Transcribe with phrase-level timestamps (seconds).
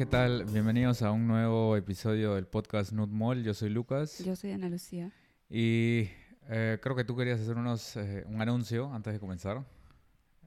[0.00, 0.46] ¿qué tal?
[0.46, 3.44] Bienvenidos a un nuevo episodio del podcast Nut Mall.
[3.44, 4.24] Yo soy Lucas.
[4.24, 5.12] Yo soy Ana Lucía.
[5.50, 6.08] Y
[6.48, 9.62] eh, creo que tú querías hacer unos, eh, un anuncio antes de comenzar.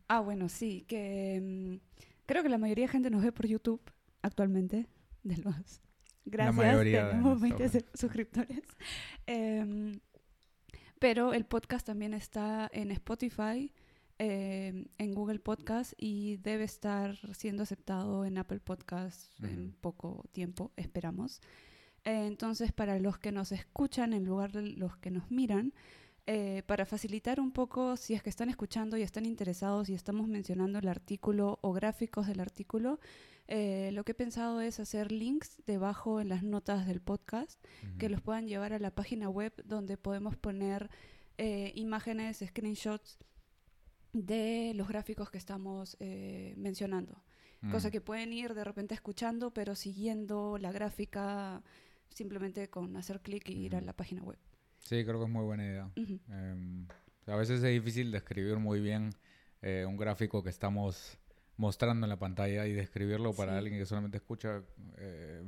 [0.08, 3.80] Ah, bueno, sí, que mm, creo que la mayoría de gente nos ve por YouTube
[4.24, 4.88] actualmente.
[5.22, 5.84] De los...
[6.26, 8.64] Gracias, mayoría de tenemos nuestra 20 se- suscriptores.
[9.28, 10.00] Em,
[10.98, 13.72] pero el podcast también está en Spotify,
[14.28, 19.76] em, en Google Podcast y debe estar siendo aceptado en Apple Podcast en Ujú.
[19.82, 21.42] poco tiempo, esperamos.
[22.06, 25.74] Eh, entonces, para los que nos escuchan en lugar de los que nos miran,
[26.26, 30.30] eh, para facilitar un poco, si es que están escuchando y están interesados y estamos
[30.30, 33.02] mencionando el artículo o gráficos del artículo,
[33.50, 37.62] eh, lo que he pensado es hacer links debajo en las notas del podcast
[38.00, 40.90] que los puedan llevar a la página web donde podemos poner
[41.38, 43.18] eh, imágenes, screenshots
[44.14, 47.24] de los gráficos que estamos eh, mencionando.
[47.72, 47.92] Cosa Mm.
[47.92, 51.64] que pueden ir de repente escuchando, pero siguiendo la gráfica
[52.10, 54.38] simplemente con hacer clic y ir a la página web.
[54.80, 55.92] Sí, creo que es muy buena idea.
[55.96, 56.88] Em,
[57.26, 59.12] a veces es difícil describir muy bien
[59.62, 61.18] eh, un gráfico que estamos
[61.58, 63.58] mostrando en la pantalla y describirlo para Sí.
[63.60, 64.62] alguien que solamente escucha.
[64.98, 65.44] eh,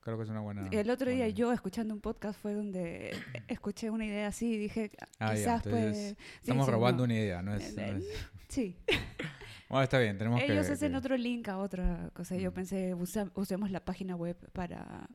[0.00, 0.68] creo que es una buena.
[0.72, 3.16] El otro día buena yo escuchando un podcast fue donde
[3.48, 5.94] escuché una idea así y dije, Ah, ya, quizás puede...
[5.94, 7.04] sí, Estamos sí, robando no.
[7.04, 7.76] una idea, ¿no es?
[7.76, 8.76] no Eh, es- Sí,
[9.68, 10.50] Bueno, está bien, tenemos que.
[10.50, 12.36] ellos hacen que- otro link a otra cosa.
[12.36, 12.54] Yo Ujú.
[12.54, 15.06] pensé, usa- usemos la página web para...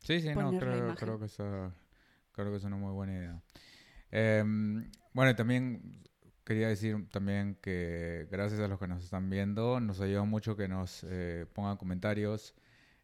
[0.00, 0.60] Sí, sí, no, poner
[0.96, 1.72] creo, que esa-
[2.32, 3.42] creo que es una muy buena idea.
[4.10, 6.02] Em, bueno, también
[6.46, 10.68] quería decir también que gracias a los que nos están viendo, nos ayuda mucho que
[10.68, 12.54] nos eh, pongan comentarios,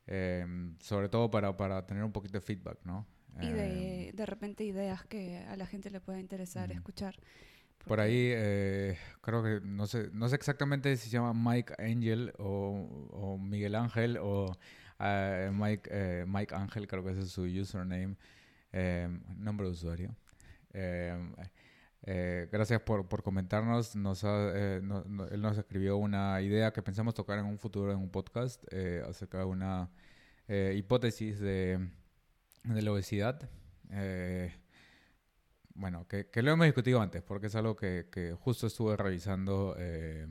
[0.06, 3.06] em, sobre todo para, para tener un poquito de feedback, ¿no?
[3.40, 7.16] Y Em, de, de repente ideas que a la gente le pueda interesar escuchar.
[7.84, 12.32] por ahí eh, creo que no sé, no sé exactamente si se llama Mike Angel
[12.38, 14.56] o, o Miguel Ángel o
[15.00, 18.16] eh, Mike, eh, Mike Ángel, creo que ese es su username,
[18.72, 20.14] eh, nombre de usuario.
[22.04, 23.94] Eh, gracias por, por comentarnos.
[23.94, 27.58] Nos ha- eh, no- no- él nos escribió una idea que pensamos tocar en un
[27.58, 29.88] futuro en un podcast eh, acerca de una
[30.48, 31.78] eh, hipótesis de,
[32.64, 33.48] de la obesidad.
[33.90, 34.52] Eh,
[35.74, 39.74] bueno, que, que lo hemos discutido antes, porque es algo que, que justo estuve revisando.
[39.78, 40.26] eh,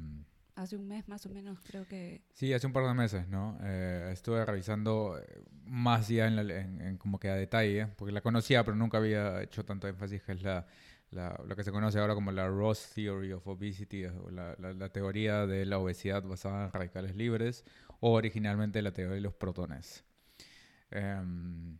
[0.55, 2.21] Hace un mes más o menos creo que...
[2.33, 3.57] sí, hace un par de meses, ¿no?
[4.11, 5.19] Estuve revisando
[5.63, 8.97] más ya en, la- en- en como que a detalle, porque la conocía, pero nunca
[8.97, 10.67] había hecho tanto énfasis, que es la,
[11.11, 14.73] la- lo que se conoce ahora como la Ross Theory of Obesity, o la, la-
[14.73, 17.63] la teoría de la obesidad basada en radicales libres,
[17.99, 20.03] o originalmente la teoría de los protones.
[20.89, 21.77] Em,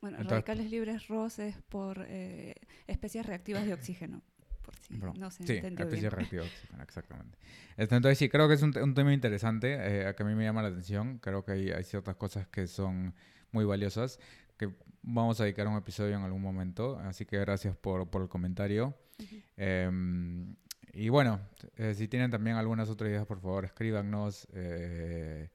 [0.00, 2.54] Bueno, Entonces- radicales libres ROS es por eh,
[2.86, 4.22] especies reactivas de oxígeno.
[4.62, 6.10] Por si no se Sí, entendió especie bien.
[6.12, 7.38] reactiva de oxígeno, exactamente.
[7.78, 9.76] Este, Entonces sí, creo que es un, un tema interesante
[10.08, 11.18] eh, que a mí me llama la atención.
[11.20, 13.14] Creo que hay, hay ciertas cosas que son
[13.50, 14.18] muy valiosas
[14.56, 16.98] que vamos a dedicar un episodio en algún momento.
[17.00, 18.94] Así que gracias por, por el comentario.
[19.56, 20.56] Em,
[20.92, 21.40] y bueno,
[21.76, 24.46] eh, si tienen también algunas otras ideas, por favor, escríbanos.
[24.52, 25.50] eh,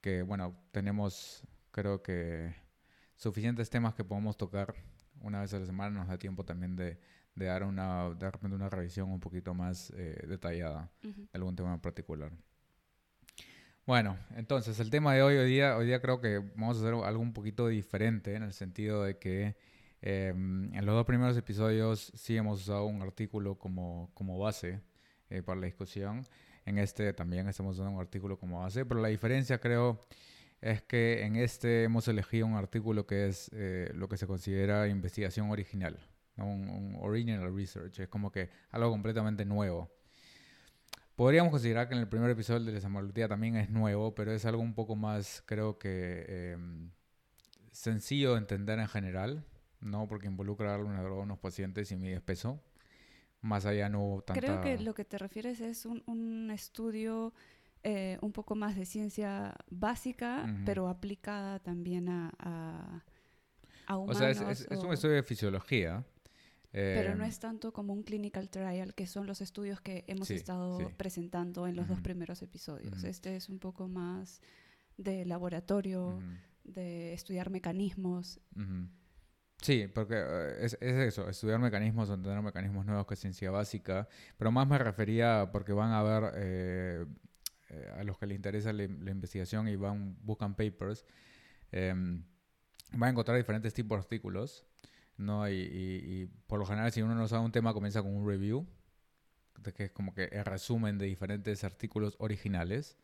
[0.00, 2.54] que bueno, tenemos creo que
[3.16, 4.74] suficientes temas que podemos tocar
[5.20, 5.98] una vez a la semana.
[6.00, 6.98] Nos da tiempo también de,
[7.34, 11.72] de dar una, de repente una revisión un poquito más eh, detallada de algún tema
[11.74, 12.32] en particular.
[13.86, 16.94] Bueno, entonces el tema de hoy, hoy día, hoy día creo que vamos a hacer
[16.94, 19.56] algo un poquito diferente en el sentido de que
[20.00, 24.80] eh, en los dos primeros episodios sí hemos usado un artículo como, como base
[25.28, 26.26] eh, para la discusión.
[26.64, 30.00] En este también estamos usando un artículo como base, pero la diferencia creo
[30.62, 34.88] es que en este hemos elegido un artículo que es eh, lo que se considera
[34.88, 35.98] investigación original,
[36.38, 39.93] un original research, es como que algo completamente nuevo.
[41.16, 44.62] Podríamos considerar que en el primer episodio de Desamortía también es nuevo, pero es algo
[44.62, 46.56] un poco más, creo que, eh,
[47.72, 49.44] sencillo de entender en general,
[49.80, 50.08] ¿no?
[50.08, 52.60] Porque involucra darle una droga a unos pacientes y mide peso.
[53.42, 54.40] Más allá no hubo tanta...
[54.40, 57.32] Creo que lo que te refieres es un, un estudio
[57.82, 63.04] eh, un poco más de ciencia básica, pero aplicada también a, a,
[63.86, 64.18] a O humanos.
[64.18, 66.04] sea, es, es- es un estudio de fisiología.
[66.74, 70.26] Pero no eh, es tanto como un clinical trial, que son los estudios que hemos
[70.26, 70.86] Sí, estado sí.
[70.96, 73.04] presentando en los dos primeros episodios.
[73.04, 74.40] Este es un poco más
[74.96, 76.20] de laboratorio,
[76.64, 78.40] de estudiar mecanismos.
[79.62, 84.08] Sí, porque eh, es, es eso, estudiar mecanismos entender mecanismos nuevos que es ciencia básica,
[84.36, 87.06] pero más me refería porque van a ver eh,
[87.70, 91.06] eh, a los que les interesa la, la investigación y van buscan papers,
[91.72, 92.24] em,
[92.92, 94.66] van a encontrar diferentes tipos de artículos,
[95.16, 95.48] ¿no?
[95.48, 98.26] Y, y- y por lo general si uno no sabe un tema comienza con un
[98.28, 98.66] review,
[99.76, 102.98] que es como que el resumen de diferentes artículos originales,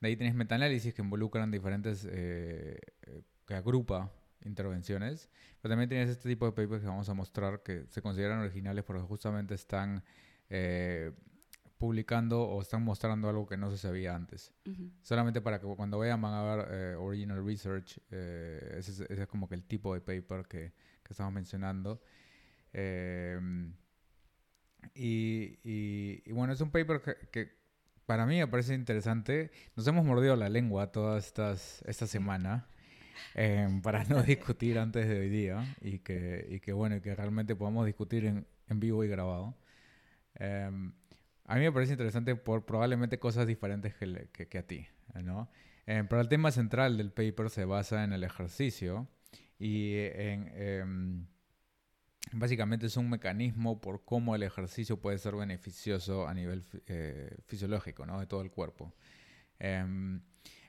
[0.00, 4.12] De ahí tienes metaanálisis que involucran diferentes, eh, eh, que agrupa
[4.44, 5.30] intervenciones.
[5.62, 8.84] Pero también tienes este tipo de papers que vamos a mostrar que se consideran originales
[8.84, 10.02] porque justamente están
[10.50, 11.12] eh,
[11.78, 14.52] publicando o están mostrando algo que no se sabía antes.
[15.02, 18.00] Solamente para que cuando vean van a ver original research.
[18.10, 20.72] ese, es, como que el tipo de paper que,
[21.10, 22.00] que estamos mencionando.
[24.94, 27.02] Y, y, bueno, es un paper
[27.32, 27.50] que,
[28.06, 29.50] para mí me parece interesante.
[29.74, 32.68] Nos hemos mordido la lengua toda estas, esta semana
[33.34, 37.56] em, para no discutir antes de hoy día y que, y que bueno, que realmente
[37.56, 39.56] podamos discutir en, en vivo y grabado.
[40.34, 40.92] Em,
[41.46, 44.86] a mí me parece interesante por probablemente cosas diferentes que, que, que a ti,
[45.24, 45.50] ¿no?
[45.86, 49.08] Pero el tema central del paper se basa en el ejercicio
[49.60, 51.28] y en
[52.32, 58.06] básicamente es un mecanismo por cómo el ejercicio puede ser beneficioso a nivel eh, fisiológico,
[58.06, 58.20] ¿no?
[58.20, 58.92] De todo el cuerpo.
[59.58, 60.20] Em,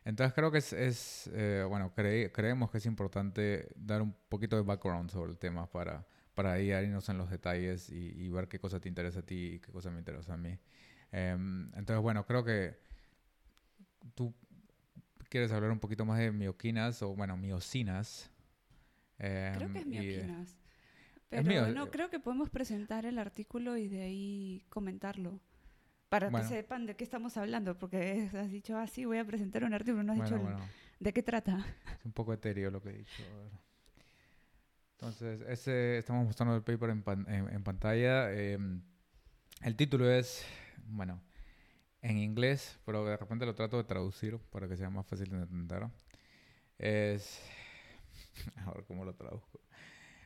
[0.03, 5.11] entonces creo que es, eh, bueno, creemos que es importante dar un poquito de background
[5.11, 9.19] sobre el tema para, para irnos en los detalles y, ver qué cosa te interesa
[9.19, 10.57] a ti y qué cosa me interesa a mí.
[11.11, 12.79] Em, entonces, bueno, creo que
[14.15, 14.33] tú
[15.29, 18.31] quieres hablar un poquito más de mioquinas o, bueno, miocinas.
[19.21, 20.57] Creo que es em, mioquinas.
[21.29, 25.39] Pero no, creo que podemos presentar el artículo y de ahí comentarlo.
[26.09, 29.63] Para que sepan de qué estamos hablando, porque has dicho, ah, sí, voy a presentar
[29.63, 30.41] un artículo, no has dicho
[31.00, 31.65] de qué trata.
[32.00, 33.23] Es un poco etéreo lo que he dicho.
[34.94, 38.31] Entonces, ese, estamos mostrando el paper en, pantalla.
[38.33, 38.81] Em,
[39.62, 40.45] el título es,
[40.85, 41.21] bueno,
[42.01, 45.38] en inglés, pero de repente lo trato de traducir para que sea más fácil de
[45.38, 45.88] entender.
[46.77, 47.41] Es,
[48.65, 49.59] a ver cómo lo traduzco.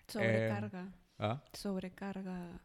[0.07, 0.83] Sobrecarga.
[0.83, 1.43] Eh, ¿ah?
[1.53, 2.61] Sobrecarga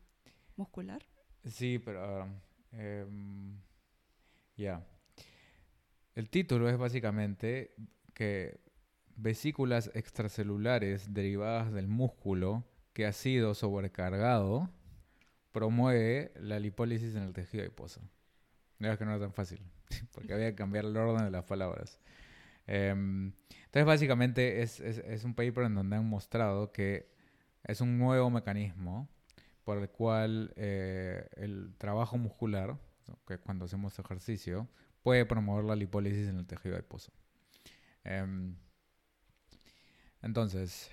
[0.57, 1.03] muscular.
[1.45, 2.29] Sí, pero...
[2.73, 3.59] Em,
[4.57, 4.87] ya.
[6.15, 7.75] El título es básicamente
[8.15, 8.61] que
[9.17, 14.71] vesículas extracelulares derivadas del músculo que ha sido sobrecargado
[15.53, 18.01] promueve la lipólisis en el tejido adiposo.
[18.79, 19.61] No es que no era tan fácil,
[20.13, 21.99] porque había que cambiar el orden de las palabras.
[22.73, 23.33] Em,
[23.65, 27.11] entonces, básicamente es, es, un paper en donde han mostrado que
[27.65, 29.09] es un nuevo mecanismo
[29.65, 32.79] por el cual eh, el trabajo muscular,
[33.27, 34.69] que cuando hacemos ejercicio,
[35.03, 37.11] puede promover la lipólisis en el tejido adiposo.
[38.05, 38.55] Em,
[40.23, 40.93] entonces,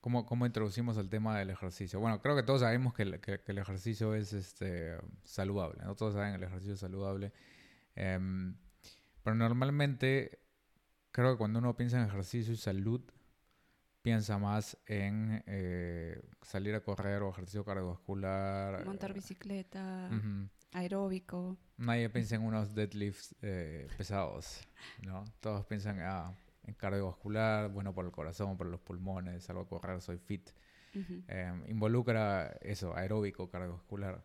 [0.00, 2.00] ¿cómo, ¿cómo, introducimos el tema del ejercicio?
[2.00, 5.94] Bueno, creo que todos sabemos que el, que, el ejercicio es este, saludable, ¿no?
[5.94, 7.32] Todos saben que el ejercicio es saludable.
[7.94, 8.56] Em,
[9.22, 10.40] pero normalmente,
[11.12, 13.00] creo que cuando uno piensa en ejercicio y salud,
[14.02, 18.84] piensa más en eh, salir a correr o ejercicio cardiovascular.
[18.84, 20.08] Montar bicicleta,
[20.72, 21.56] aeróbico.
[21.76, 24.60] Nadie piensa en unos deadlifts eh, pesados,
[25.02, 25.24] ¿no?
[25.40, 26.34] Todos piensan ah,
[26.64, 30.50] en cardiovascular, bueno por el corazón, por los pulmones, salgo a correr, soy fit.
[30.92, 34.24] Em, involucra eso, aeróbico, cardiovascular.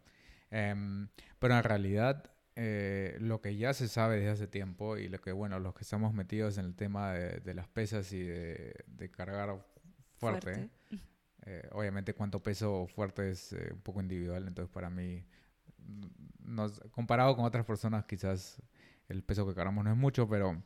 [0.49, 1.07] Em,
[1.37, 5.33] pero en realidad eh, lo que ya se sabe desde hace tiempo y lo que,
[5.33, 9.61] bueno, los que estamos metidos en el tema de, las pesas y de, cargar
[10.15, 10.69] fuerte,
[11.45, 15.25] eh, obviamente cuánto peso fuerte es eh, un poco individual, entonces para mí,
[16.45, 18.61] nos, comparado con otras personas, quizás
[19.09, 20.63] el peso que cargamos no es mucho, pero,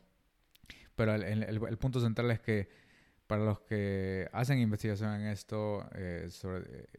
[0.96, 2.70] pero el, punto central es que
[3.26, 5.90] para los que hacen investigación en esto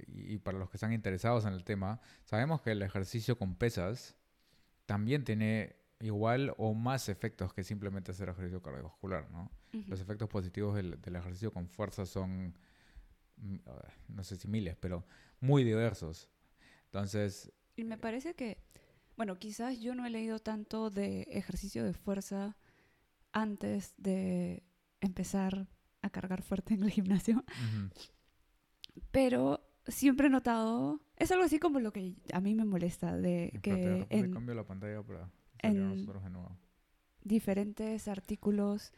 [0.08, 4.16] y para los que están interesados en el tema, sabemos que el ejercicio con pesas
[4.90, 9.48] también tiene igual o más efectos que simplemente hacer ejercicio cardiovascular, ¿no?
[9.86, 12.58] Los efectos positivos del, ejercicio con fuerza son,
[13.36, 13.56] mm,
[14.08, 15.06] no sé si miles, pero
[15.38, 16.28] muy diversos.
[16.86, 17.52] Entonces...
[17.76, 18.58] Y me parece que,
[19.16, 22.56] bueno, quizás yo no he leído tanto de ejercicio de fuerza
[23.30, 24.64] antes de
[25.00, 25.68] empezar
[26.02, 27.44] a cargar fuerte en el gimnasio,
[29.12, 33.52] pero siempre he notado, es algo así como lo que a mí me molesta, de
[33.62, 36.06] que en, cambio la pantalla para en
[37.22, 38.92] diferentes artículos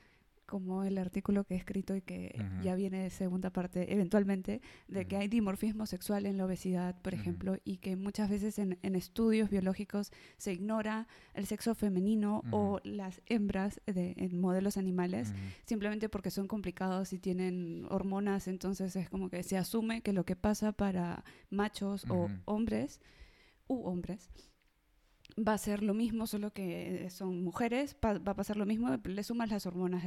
[0.47, 5.07] como el artículo que he escrito y que ya viene de segunda parte eventualmente, de
[5.07, 9.51] que hay dimorfismo sexual en la obesidad, por ejemplo, y que muchas veces en, estudios
[9.51, 15.33] biológicos se ignora el sexo femenino o las hembras de, en modelos animales,
[15.65, 20.25] simplemente porque son complicados y tienen hormonas, entonces es como que se asume que lo
[20.25, 23.01] que pasa para machos o hombres,
[23.69, 24.31] u hombres,
[25.39, 29.23] va a ser lo mismo, solo que son mujeres, va a pasar lo mismo, le
[29.23, 30.05] sumas las hormonas.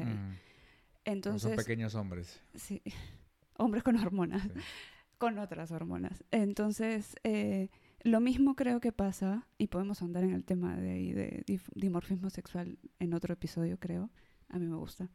[1.05, 2.41] Entonces, son pequeños hombres.
[2.55, 2.81] Sí,
[3.57, 4.43] hombres con hormonas,
[5.17, 6.23] con otras hormonas.
[6.31, 7.69] Entonces, eh,
[8.03, 12.29] Lo mismo creo que pasa, y podemos andar en el tema de, de dif- dimorfismo
[12.29, 14.11] sexual en otro episodio, creo.
[14.49, 15.09] A mí me gusta.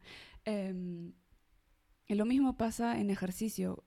[0.45, 1.12] Em,
[2.09, 3.85] lo mismo pasa en ejercicio.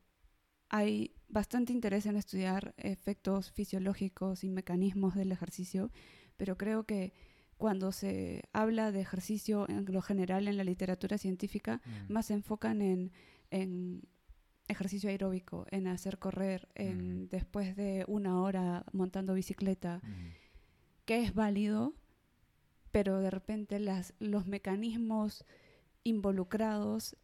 [0.76, 5.92] Hay bastante interés en estudiar efectos fisiológicos y mecanismos del ejercicio,
[6.36, 7.14] pero creo que
[7.58, 12.12] cuando se habla de ejercicio en lo general en la literatura científica, Mm.
[12.14, 13.12] más se enfocan en,
[13.52, 14.02] en
[14.68, 17.28] ejercicio aeróbico, en hacer correr, en Mm.
[17.30, 20.32] después de una hora montando bicicleta, Mm.
[21.06, 21.94] que es válido,
[22.92, 25.46] pero de repente las, los mecanismos
[26.04, 27.16] involucrados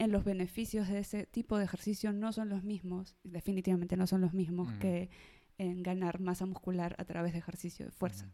[0.00, 4.22] en los beneficios de ese tipo de ejercicio no son los mismos, definitivamente no son
[4.22, 5.10] los mismos que
[5.58, 8.32] en ganar masa muscular a través de ejercicio de fuerza.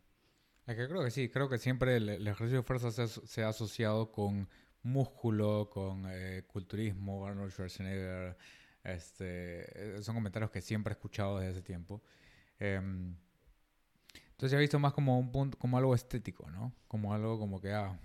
[0.66, 3.42] Es que creo que sí, creo que siempre el, el ejercicio de fuerza se se
[3.42, 4.48] ha asociado con
[4.84, 8.36] músculo, con eh, culturismo, Arnold Schwarzenegger.
[8.84, 12.00] Este, eh, son comentarios que siempre he escuchado desde hace tiempo.
[12.60, 13.16] Em,
[14.30, 16.72] entonces he visto más como un punto, como algo estético, ¿no?
[16.86, 17.98] Como algo como que, ah,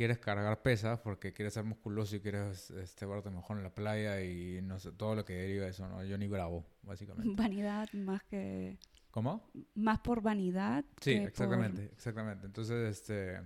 [0.00, 4.24] quieres cargar pesas porque quieres ser musculoso y quieres este, verte mejor en la playa
[4.24, 5.96] y no sé, todo lo que deriva de eso, ¿no?
[5.96, 7.30] Johnny Bravo, básicamente.
[7.36, 8.78] Vanidad más que
[9.10, 9.50] ¿Cómo?
[9.74, 10.86] más por vanidad.
[11.02, 12.46] Sí, que por- exactamente, exactamente.
[12.46, 13.42] Entonces, este...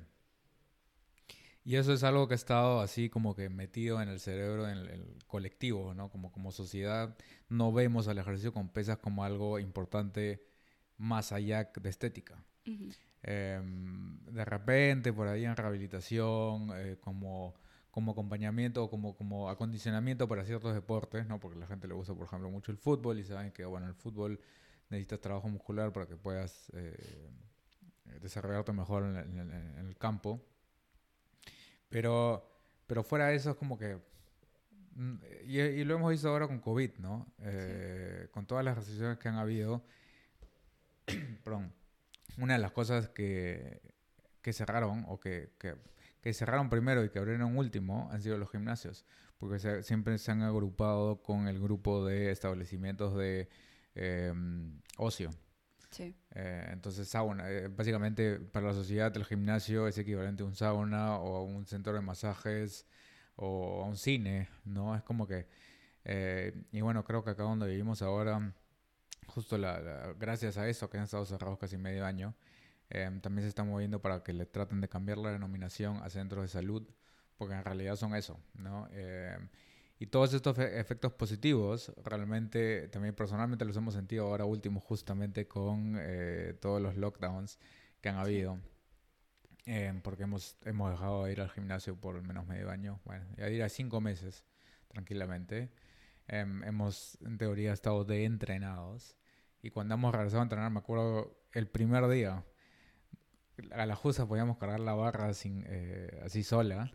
[1.64, 4.78] Y eso es algo que ha estado así como que metido en el cerebro, en
[4.78, 6.08] el, colectivo, ¿no?
[6.08, 7.16] Como, como sociedad
[7.48, 10.46] no vemos al ejercicio con pesas como algo importante
[10.98, 12.44] más allá de estética.
[12.64, 12.90] Ujú.
[13.24, 17.54] Em, de repente, por ahí en rehabilitación, eh, como,
[17.90, 21.40] como acompañamiento o como, como acondicionamiento para ciertos deportes, ¿no?
[21.40, 23.94] Porque la gente le gusta, por ejemplo, mucho el fútbol y saben que, bueno, el
[23.94, 24.40] fútbol
[24.90, 27.30] necesitas trabajo muscular para que puedas eh,
[28.20, 30.40] desarrollarte mejor en, el- en el- en el campo.
[31.88, 32.46] Pero,
[32.86, 33.98] pero fuera de eso es como que...
[34.96, 35.14] mm,
[35.46, 37.26] Y, y lo hemos visto ahora con COVID, ¿no?
[37.40, 39.84] Eh, Con todas las restricciones que han habido.
[41.44, 41.72] perdón.
[42.38, 43.80] Una de las cosas que,
[44.42, 45.74] que cerraron o que, que,
[46.20, 49.04] que cerraron primero y que abrieron último han sido los gimnasios.
[49.38, 53.48] Porque se- siempre se han agrupado con el grupo de establecimientos de
[53.94, 55.30] em, ocio.
[55.90, 56.16] Sí.
[56.34, 61.16] Eh, entonces, sauna, eh, básicamente para la sociedad el gimnasio es equivalente a un sauna
[61.18, 62.86] o a un centro de masajes
[63.36, 64.96] o a un cine, ¿no?
[64.96, 65.46] Es como que,
[66.04, 68.52] eh, y bueno, creo que acá donde vivimos ahora,
[69.26, 72.34] justo la, la- gracias a eso que han estado cerrados casi medio año,
[72.90, 76.42] eh, también se están moviendo para que le traten de cambiar la denominación a centros
[76.44, 76.88] de salud,
[77.36, 78.88] porque en realidad son eso, ¿no?
[78.92, 79.36] Eh,
[79.98, 85.46] y todos estos efe- efectos positivos, realmente, también personalmente los hemos sentido ahora último justamente
[85.48, 87.58] con eh, todos los lockdowns
[88.00, 88.58] que han habido.
[89.66, 93.24] Eh, porque hemos, hemos dejado de ir al gimnasio por al menos medio año, bueno,
[93.38, 94.44] ya diría cinco meses,
[94.88, 95.70] tranquilamente.
[96.26, 99.16] Em, hemos, en teoría, estado de entrenados.
[99.62, 102.44] Y cuando hemos regresado a entrenar, me acuerdo el primer día,
[103.70, 106.92] a la justa podíamos cargar la barra sin, eh, así sola.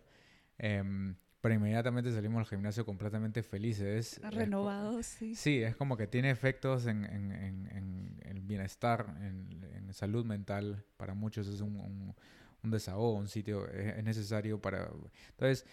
[0.57, 4.19] Em, pero inmediatamente salimos al gimnasio completamente felices.
[4.29, 5.35] Renovados, sí.
[5.35, 10.85] Sí, es como que tiene efectos en, en, en, en el bienestar, en, salud mental.
[10.97, 12.15] Para muchos es un, un,
[12.61, 14.91] un desahogo, un sitio, es, es necesario para...
[15.31, 15.65] Entonces,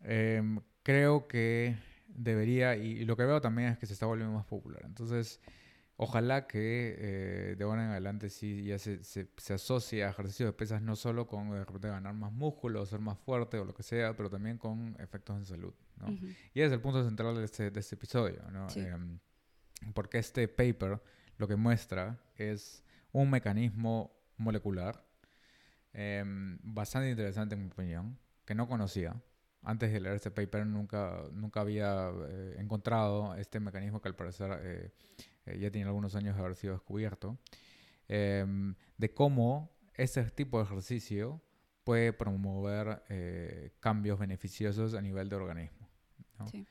[0.00, 1.76] em, creo que
[2.14, 4.82] debería, y, y lo que veo también es que se está volviendo más popular.
[4.84, 5.40] Entonces,
[5.96, 10.46] ojalá que eh, de ahora en adelante sí ya se, se, se asocie a ejercicio
[10.46, 13.74] de pesas no solo con de repente ganar más músculo, ser más fuerte o lo
[13.74, 16.06] que sea, pero también con efectos en salud, ¿no?
[16.06, 16.26] Ujú.
[16.54, 18.68] Y ese es el punto central de este, de este episodio, ¿no?
[18.68, 18.80] Sí.
[18.80, 19.18] Em,
[19.94, 21.00] porque este paper
[21.38, 25.04] lo que muestra es un mecanismo molecular
[25.92, 29.14] em, bastante interesante en mi opinión, que no conocía.
[29.62, 34.58] Antes de leer este paper nunca, nunca había eh, encontrado este mecanismo que al parecer
[34.62, 34.90] eh,
[35.46, 37.38] eh, ya tiene algunos años de haber sido descubierto,
[38.08, 41.40] em, de cómo este tipo de ejercicio
[41.84, 45.88] puede promover eh, cambios beneficiosos a nivel de organismo.
[46.38, 46.48] ¿no?
[46.48, 46.66] Sí.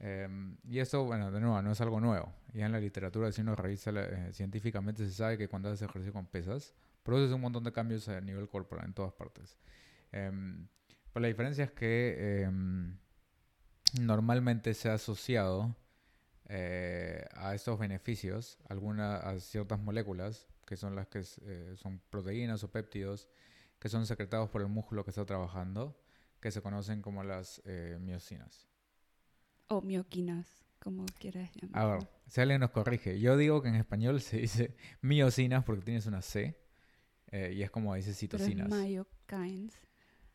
[0.00, 2.32] Em, y esto, bueno, de nuevo, no es algo nuevo.
[2.54, 6.12] Ya en la literatura, si uno revisa eh, científicamente, se sabe que cuando haces ejercicio
[6.12, 9.58] con pesas, produces un montón de cambios a nivel corporal en todas partes.
[10.12, 10.68] Em,
[11.18, 12.96] pero la diferencia es que em,
[14.00, 15.74] normalmente se ha asociado
[16.48, 22.62] eh, a estos beneficios alguna, a ciertas moléculas, que son las que eh, son proteínas
[22.62, 23.28] o péptidos,
[23.80, 26.00] que son secretados por el músculo que está trabajando,
[26.40, 28.68] que se conocen como las eh, miocinas.
[29.66, 31.98] O mioquinas, como quieras A llamarlo.
[31.98, 33.18] ver, si alguien nos corrige.
[33.18, 36.56] Yo digo que en español se dice miocinas porque tienes una C.
[37.32, 38.68] y es como dice Pero es citocinas.
[38.70, 39.87] myokines.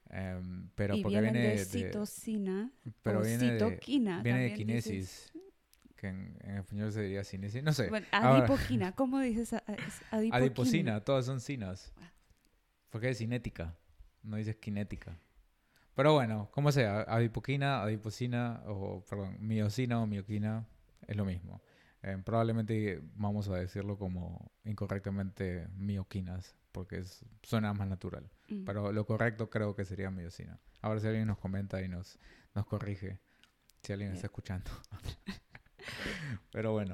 [0.09, 4.57] Em, pero y porque viene de citocina pero o viene de, viene de dices.
[4.57, 5.33] kinesis,
[5.95, 7.61] que en, en español se diría cinesia.
[7.61, 7.89] No sé.
[7.89, 8.91] Bueno, Ahora- adipoquina.
[8.91, 9.53] ¿Cómo dices
[10.11, 10.35] adipoquina?
[10.35, 11.93] Adiposina, todas son sinas.
[11.97, 12.11] Ah.
[12.89, 13.75] Porque es cinética,
[14.21, 15.17] no dices kinética.
[15.95, 20.67] Pero bueno, como sea, adipoquina, adiposina, o perdón, miocina o mioquina,
[21.07, 21.61] es lo mismo.
[22.01, 28.29] Eh, probablemente vamos a decirlo como incorrectamente mioquinas, porque es, suena más natural.
[28.61, 28.65] Mm.
[28.65, 30.59] Pero lo correcto creo que sería miocina.
[30.81, 32.19] Ahora si alguien nos comenta y nos,
[32.53, 33.19] nos corrige,
[33.81, 34.69] si alguien está escuchando.
[36.51, 36.93] Pero bueno.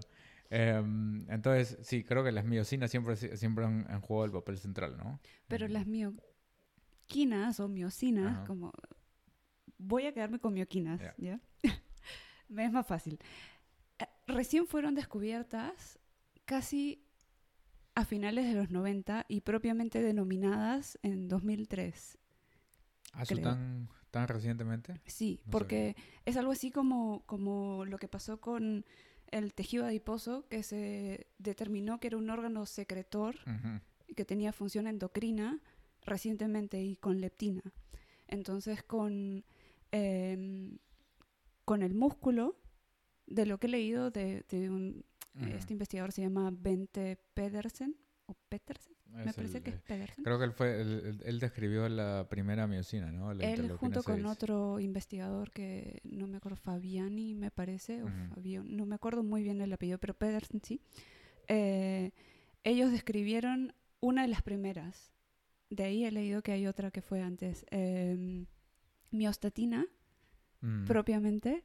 [0.49, 4.97] em, entonces, sí, creo que las miocinas siempre, siempre han, han jugado el papel central,
[4.97, 5.19] ¿no?
[5.47, 5.71] Pero Mm.
[5.71, 8.45] las mioquinas o miocinas, Ajá.
[8.45, 8.71] como...
[9.77, 11.13] Voy a quedarme con mioquinas, Ya.
[11.17, 11.39] ¿ya?
[12.49, 13.19] Me es más fácil.
[13.99, 15.99] Eh, Recién fueron descubiertas
[16.45, 17.05] casi
[17.99, 22.17] a finales de los 90 y propiamente denominadas en 2003.
[23.13, 24.99] ¿Ah, eso tan, tan recientemente?
[25.05, 28.85] Sí, No porque es algo así como, como lo que pasó con
[29.31, 33.35] el tejido adiposo, que se determinó que era un órgano secretor
[34.15, 35.59] que tenía función endocrina
[36.03, 37.61] recientemente y con leptina.
[38.27, 39.43] Entonces, con,
[39.91, 40.77] em,
[41.65, 42.55] con el músculo,
[43.27, 45.05] de lo que he leído de, de un,
[45.39, 45.49] Ujú.
[45.55, 49.83] este investigador se llama Bente Pedersen, o Petersen, me Es parece el- que es eh,
[49.87, 50.23] Pedersen.
[50.23, 53.33] Creo que él, fue, él, él- describió la primera miocina, ¿no?
[53.33, 54.27] La Él junto con 6.
[54.27, 58.35] otro investigador que no me acuerdo, Fabiani me parece, o Ujú.
[58.35, 60.79] Fabio, no me acuerdo muy bien el apellido, pero Pedersen sí.
[61.47, 62.11] Eh,
[62.63, 65.11] ellos describieron una de las primeras.
[65.71, 67.65] De ahí he leído que hay otra que fue antes.
[67.71, 68.45] em,
[69.11, 69.87] miostatina,
[70.61, 70.85] Mm.
[70.85, 71.63] propiamente,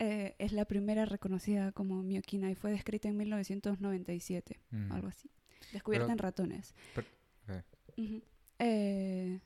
[0.00, 4.90] eh, es la primera reconocida como mioquina y fue descrita en 1997, Mm.
[4.92, 5.30] algo así.
[5.72, 6.74] Descubierta Pero- en ratones.
[6.94, 7.06] pero-
[7.48, 7.64] ok.
[7.98, 8.22] Ujú.
[8.58, 9.40] Eh,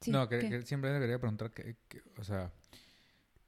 [0.00, 0.50] sí, no, que, ¿qué?
[0.50, 2.52] que simplemente quería preguntar, que, que- o sea,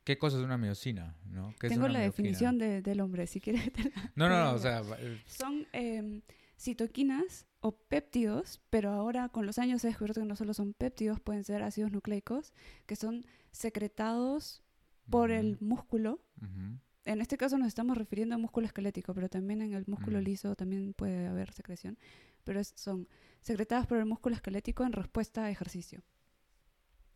[0.04, 1.16] ¿qué cosa es una miocina?
[1.26, 1.54] ¿no?
[1.60, 3.70] ¿Qué es Tengo una la definición de- del hombre, si quieres.
[4.14, 6.22] No, no, no, o sea, eh, Son em,
[6.58, 11.18] citoquinas o péptidos, pero ahora con los años se descubierto que no solo son péptidos,
[11.20, 12.52] pueden ser ácidos nucleicos,
[12.86, 14.62] que son secretados
[15.10, 16.20] por el músculo.
[16.40, 16.78] ujú.
[17.04, 20.24] En este caso nos estamos refiriendo a músculo esquelético, pero también en el músculo Mm.
[20.24, 21.96] liso también puede haber secreción.
[22.42, 23.06] Pero es- son
[23.40, 26.02] secretadas por el músculo esquelético en respuesta a ejercicio.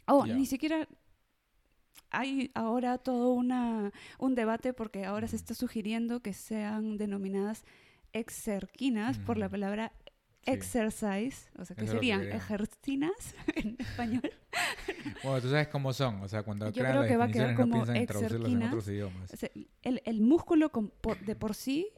[0.07, 0.87] Oh, ni siquiera
[2.11, 7.65] hay ahora todo una, un debate porque ahora se está sugiriendo que sean denominadas
[8.13, 9.93] exerquinas por la palabra
[10.45, 10.51] Sí.
[10.53, 14.23] exercise, o sea, que Eso serían ejercinas en español.
[15.23, 17.29] Bueno, tú sabes cómo son, o sea, cuando Yo crean creo las que va a
[17.31, 18.71] quedar no como piensan en otros idiomas.
[19.33, 19.51] O sea,
[19.83, 21.89] el, el músculo con- por- de por sí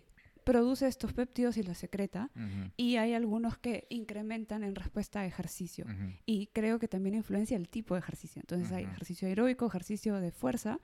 [0.45, 2.31] produce estos péptidos y los secreta,
[2.77, 5.87] y hay algunos que incrementan en respuesta a ejercicio.
[6.27, 8.41] Y creo que también influencia el tipo de ejercicio.
[8.41, 10.79] Entonces hay ejercicio aeróbico, ejercicio de fuerza,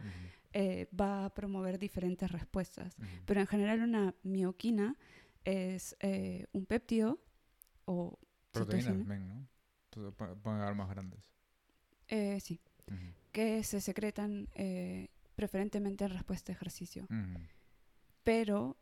[0.52, 2.96] eh, va a promover diferentes respuestas.
[3.26, 4.96] Pero en general una mioquina
[5.44, 7.18] es eh, un péptido
[7.90, 8.18] o
[8.52, 9.48] Proteínas también, ¿no?
[9.90, 11.20] Pues, pu- Pueden haber más grandes.
[12.08, 12.60] eh, sí,
[13.32, 17.06] que se secretan eh, preferentemente en respuesta a ejercicio.
[18.24, 18.76] pero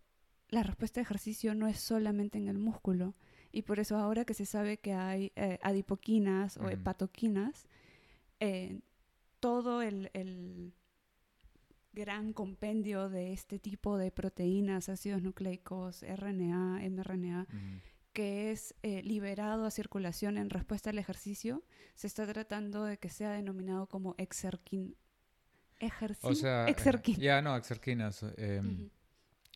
[0.48, 3.14] la respuesta de ejercicio no es solamente en el músculo.
[3.52, 7.66] Y por eso ahora que se sabe que hay eh, adipoquinas o hepatoquinas,
[8.40, 8.80] eh,
[9.40, 10.72] todo el, el
[11.92, 17.46] gran compendio de este tipo de proteínas, ácidos nucleicos, RNA, mRNA.
[18.16, 21.62] Que es eh, liberado a circulación en respuesta al ejercicio,
[21.94, 24.96] se está tratando de que sea denominado como exerquin.
[26.22, 27.16] O sea, eh, exerquin.
[27.16, 28.22] ya no, exerquinas.
[28.38, 28.90] eh, Ujú.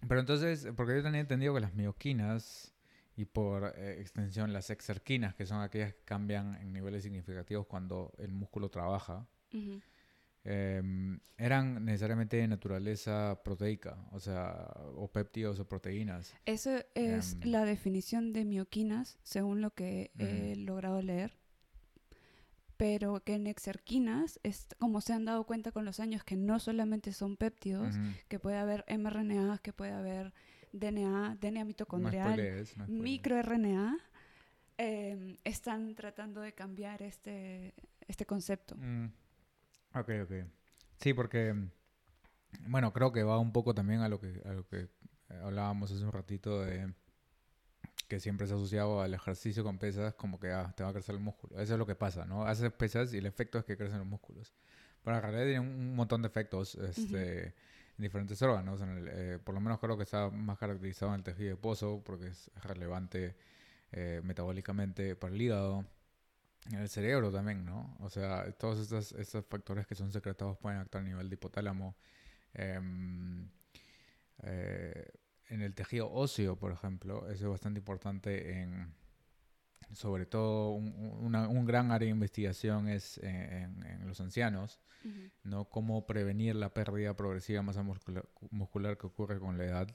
[0.06, 2.74] Pero entonces, porque yo tenía entendido que las mioquinas
[3.16, 8.12] y por eh, extensión las exerquinas, que son aquellas que cambian en niveles significativos cuando
[8.18, 9.26] el músculo trabaja.
[10.44, 16.34] Em, eran necesariamente de naturaleza proteica, o sea, o péptidos o proteínas.
[16.46, 17.50] Eso es Em.
[17.50, 21.36] la definición de mioquinas, según lo que he logrado leer.
[22.76, 26.58] Pero que en exerquinas, es, como se han dado cuenta con los años, que no
[26.58, 27.96] solamente son péptidos,
[28.28, 30.32] que puede haber mRNA, que puede haber
[30.72, 32.76] DNA, DNA No mitocondrial, no spoilees.
[32.88, 33.98] microRNA,
[34.78, 37.74] em, están tratando de cambiar este,
[38.08, 38.76] este concepto.
[38.78, 39.08] Mm,
[39.94, 40.32] Ok, ok.
[40.98, 41.54] Sí, porque,
[42.68, 44.88] bueno, creo que va un poco también a lo que, a lo que
[45.42, 46.92] hablábamos hace un ratito de
[48.08, 50.92] que siempre se ha asociado al ejercicio con pesas como que ah, te va a
[50.92, 51.60] crecer el músculo.
[51.60, 52.44] Eso es lo que pasa, ¿no?
[52.44, 54.52] Haces pesas y el efecto es que crecen los músculos.
[55.04, 57.54] Pero en realidad tiene un, montón de efectos este, en
[57.98, 58.80] diferentes órganos.
[58.80, 62.02] En el, eh, por lo menos creo que está más caracterizado en el tejido adiposo
[62.04, 63.36] porque es relevante
[63.92, 65.86] eh, metabólicamente para el hígado.
[66.66, 67.96] En el cerebro también, ¿no?
[68.00, 71.96] O sea, todos estos, estos factores que son secretados pueden actuar a nivel de hipotálamo.
[72.52, 73.48] Em,
[74.42, 75.08] eh,
[75.48, 78.94] en el tejido óseo, por ejemplo, eso es bastante importante en,
[79.94, 84.80] sobre todo un, una, un gran área de investigación es en, en los ancianos,
[85.44, 85.64] ¿no?
[85.64, 89.88] Cómo prevenir la pérdida progresiva de masa muscular, muscular que ocurre con la edad.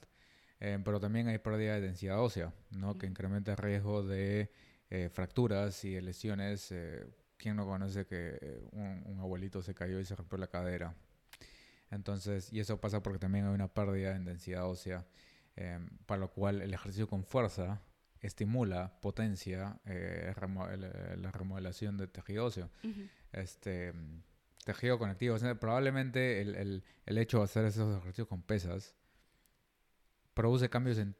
[0.58, 2.98] Eh, pero también hay pérdida de densidad ósea, ¿no?
[2.98, 4.50] Que incrementa el riesgo de
[4.90, 6.70] eh, fracturas y lesiones.
[6.72, 10.46] Eh, ¿Quién no conoce que eh, un, un, abuelito se cayó y se rompió la
[10.46, 10.94] cadera?
[11.90, 15.06] Entonces, y eso pasa porque también hay una pérdida en densidad ósea,
[15.56, 17.80] eh, para lo cual el ejercicio con fuerza
[18.20, 22.70] estimula, potencia eh, remo la remodelación del tejido óseo.
[22.82, 23.10] Uh -huh.
[23.32, 23.92] Este
[24.64, 25.36] tejido conectivo.
[25.36, 28.96] O sea, probablemente el, el, el, hecho de hacer esos ejercicios con pesas
[30.34, 31.14] produce cambios en,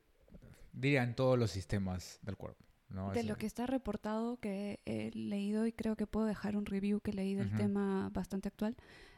[0.73, 2.66] diría, en todos los sistemas del cuerpo.
[2.89, 3.13] ¿No?
[3.13, 7.01] De lo que está reportado, que he leído y creo que puedo dejar un review
[7.01, 7.57] que leí del uh -huh.
[7.57, 8.77] tema bastante actual.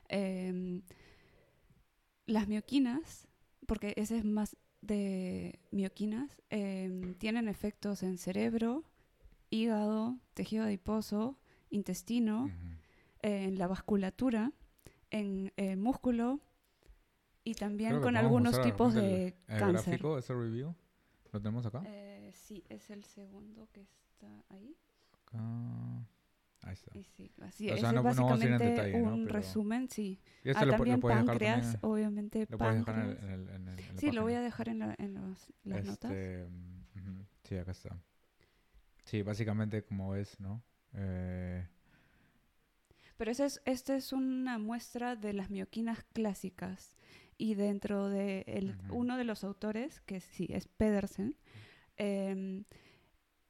[0.08, 0.82] Eh,
[2.26, 3.26] las mioquinas,
[3.66, 8.84] porque ese es más de mioquinas, eh, tienen efectos en cerebro,
[9.50, 11.38] hígado, tejido adiposo,
[11.70, 12.76] intestino, uh -huh.
[13.22, 14.52] eh, en la vasculatura,
[15.10, 16.40] en el músculo
[17.44, 19.98] y también con algunos tipos de el, cáncer.
[19.98, 20.74] gráfico, ese review?
[21.38, 21.82] ¿Lo tenemos acá?
[21.86, 24.76] Eh, sí, es el segundo que está ahí.
[25.12, 25.38] Acá.
[26.62, 26.98] Ahí está.
[26.98, 27.80] Y sí, así o es.
[27.80, 29.30] sea, no, básicamente no detalle, un ¿no?
[29.30, 30.20] resumen, sí.
[30.42, 33.08] Y este ah, lo, también lo páncreas, también, obviamente lo páncreas.
[33.08, 35.86] dejar en, el, en, el, en sí, lo voy a dejar en, la, los, las
[35.86, 36.10] este, notas.
[36.10, 37.26] Uh -huh.
[37.44, 37.96] Sí, acá está.
[39.04, 40.60] Sí, básicamente como ves, ¿no?
[40.94, 41.68] Eh...
[43.16, 46.97] Pero esta es, esta es una muestra de las mioquinas clásicas.
[47.38, 48.90] Y dentro de el, uh -huh.
[48.90, 51.36] uno de los autores, que sí, es Pedersen,
[51.96, 52.64] eh,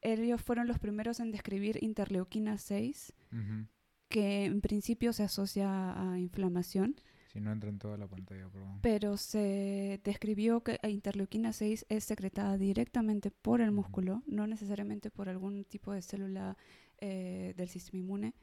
[0.01, 3.67] ellos fueron los primeros en describir interleuquina 6, uh -huh.
[4.09, 6.97] que en principio se asocia a inflamación.
[7.33, 8.79] Si no entra en toda la pantalla, perdón.
[8.81, 14.25] Pero se describió que interleuquina 6 es secretada directamente por el músculo, uh -huh.
[14.27, 16.57] no necesariamente por algún tipo de célula
[17.01, 18.35] eh, del sistema inmune,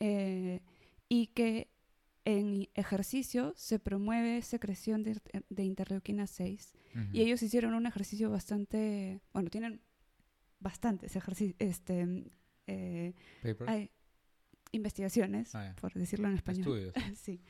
[0.00, 0.60] eh,
[1.08, 1.68] y que
[2.28, 6.74] en ejercicio se promueve secreción de, de interleuquina 6.
[7.12, 9.80] Y ellos hicieron un ejercicio bastante, bueno, tienen
[10.60, 12.26] bastantes ejercicios, este,
[12.66, 13.14] eh,
[13.66, 13.90] hay
[14.72, 15.76] investigaciones, ah, yeah.
[15.76, 16.60] por decirlo en español.
[16.60, 16.94] Estudios.
[17.18, 17.40] sí.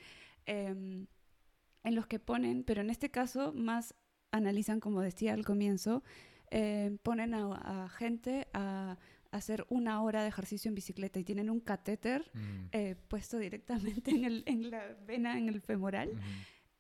[0.47, 3.97] Eh, en los que ponen, pero en este caso más
[4.31, 6.05] analizan, como decía al comienzo,
[6.53, 8.97] eh, ponen a, a, gente a
[9.31, 12.67] hacer una hora de ejercicio en bicicleta y tienen un catéter mm.
[12.73, 16.15] eh, puesto directamente en, el, en, la vena, en el femoral.
[16.15, 16.21] Mm.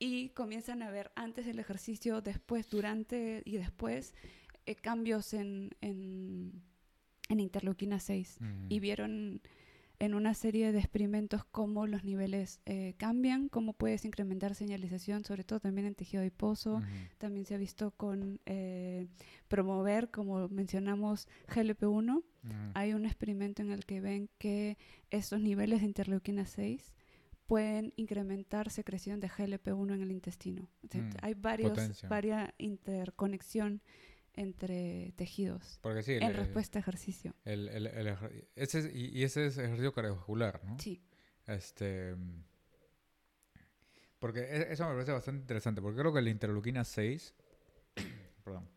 [0.01, 4.15] Y comienzan a ver antes del ejercicio, después, durante y después
[4.65, 6.63] eh, cambios en, en,
[7.29, 8.67] en, interleuquina 6 mm.
[8.69, 9.41] y vieron
[9.99, 15.45] en una serie de experimentos cómo los niveles eh, cambian, cómo puedes incrementar señalización, sobre
[15.45, 16.79] todo también en tejido adiposo.
[16.79, 17.09] Mm -hmm.
[17.19, 19.09] También se ha visto con eh,
[19.49, 22.23] promover, como mencionamos, GLP-1.
[22.49, 22.71] Mm.
[22.75, 24.79] Hay un experimento en el que ven que
[25.11, 26.95] estos niveles de interleuquina 6
[27.47, 30.69] pueden incrementar secreción de GLP-1 en el intestino.
[30.85, 31.11] O sea, mm.
[31.23, 33.81] Hay varios, varias interconexión
[34.35, 37.35] entre tejidos Porque sí, en el, respuesta a ejercicio.
[37.45, 38.17] El, el, el
[38.55, 40.79] ese es, y, y, ese es ejercicio cardiovascular, ¿no?
[40.79, 41.03] Sí.
[41.47, 42.15] Este,
[44.19, 47.35] porque e, eso me parece bastante interesante, porque creo que la interleuquina 6,
[48.45, 48.69] perdón,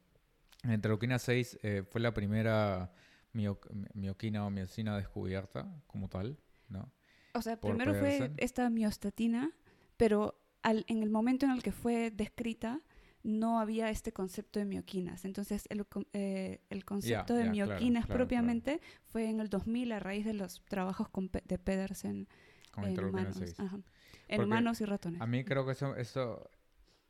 [0.64, 2.92] la interleuquina 6 eh, fue la primera
[3.34, 6.38] mioquina o miocina descubierta como tal,
[6.70, 6.92] ¿no?
[7.34, 8.36] O sea, primero Pedersen.
[8.36, 9.52] fue esta miostatina,
[9.98, 12.82] pero al, en el momento en el que fue descrita,
[13.24, 15.26] no había este concepto de mioquinas.
[15.26, 18.94] Entonces, el, eh, el concepto yeah, de yeah, mioquinas claro, propiamente claro.
[19.06, 22.28] fue en el 2000 a raíz de los trabajos con, de Pedersen
[22.72, 23.38] con en humanos.
[23.58, 23.80] Ajá.
[24.28, 25.22] En humanos y ratones.
[25.22, 26.50] A mí creo que eso, eso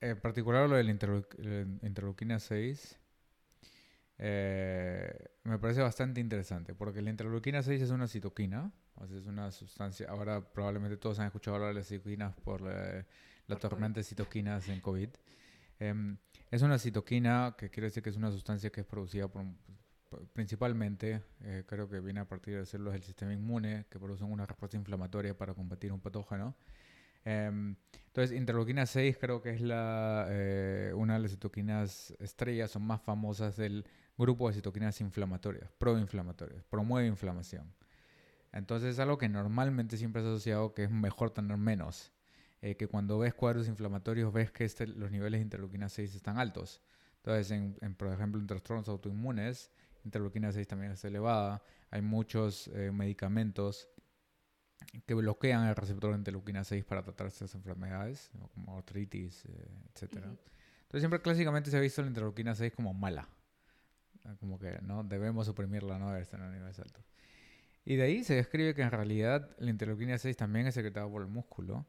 [0.02, 3.00] en particular lo de la interleuquina 6,
[4.24, 5.12] eh,
[5.44, 9.52] me parece bastante interesante, porque la interleuquina 6 es una citoquina, o sea, es una
[9.52, 13.04] sustancia, ahora probablemente todos han escuchado hablar de las citoquinas por la,
[13.48, 15.10] la tormenta de citoquinas en COVID.
[15.80, 16.16] Eh,
[16.52, 19.44] es una citoquina que quiere decir que es una sustancia que es producida por,
[20.34, 24.46] principalmente, eh, creo que viene a partir de células del sistema inmune que producen una
[24.46, 26.56] respuesta inflamatoria para combatir un patógeno.
[27.26, 27.76] Eh,
[28.12, 33.02] entonces, interleuquina 6 creo que es la, eh, una de las citoquinas estrellas o más
[33.02, 33.86] famosas del
[34.18, 37.74] grupo de citoquinas inflamatorias, proinflamatorias, promueve inflamación.
[38.52, 42.12] Entonces es algo que normalmente siempre es asociado que es mejor tener menos
[42.62, 46.38] eh, que cuando ves cuadros inflamatorios ves que este, los niveles de interleuquina 6 están
[46.38, 46.82] altos.
[47.18, 49.72] Entonces, en, en, por ejemplo, en trastornos autoinmunes,
[50.04, 51.64] interleuquina 6 también está elevada.
[51.92, 53.88] Hay muchos eh, medicamentos
[55.06, 60.14] que bloquean el receptor de interleuquina 6 para tratar estas enfermedades, como artritis, eh, etc.
[60.14, 60.38] Uh -huh.
[60.92, 63.30] Entonces siempre clásicamente se ha visto la interleuquina 6 como mala.
[64.40, 67.04] Como que no debemos suprimirla, no debe estar en niveles altos.
[67.86, 71.22] Y de ahí se describe que en realidad la interleuquina 6 también es secretada por
[71.22, 71.88] el músculo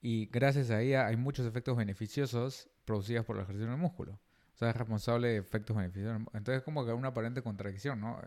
[0.00, 4.12] y gracias a ella hay muchos efectos beneficiosos producidos por la ejercicio del músculo.
[4.54, 6.22] O sea, es responsable de efectos beneficiosos.
[6.32, 8.20] Entonces es como que una aparente contradicción, ¿no?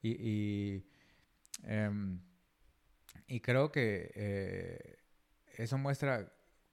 [0.00, 0.86] Y, y,
[1.64, 2.20] em,
[3.26, 4.98] y creo que eh,
[5.56, 6.32] eso muestra,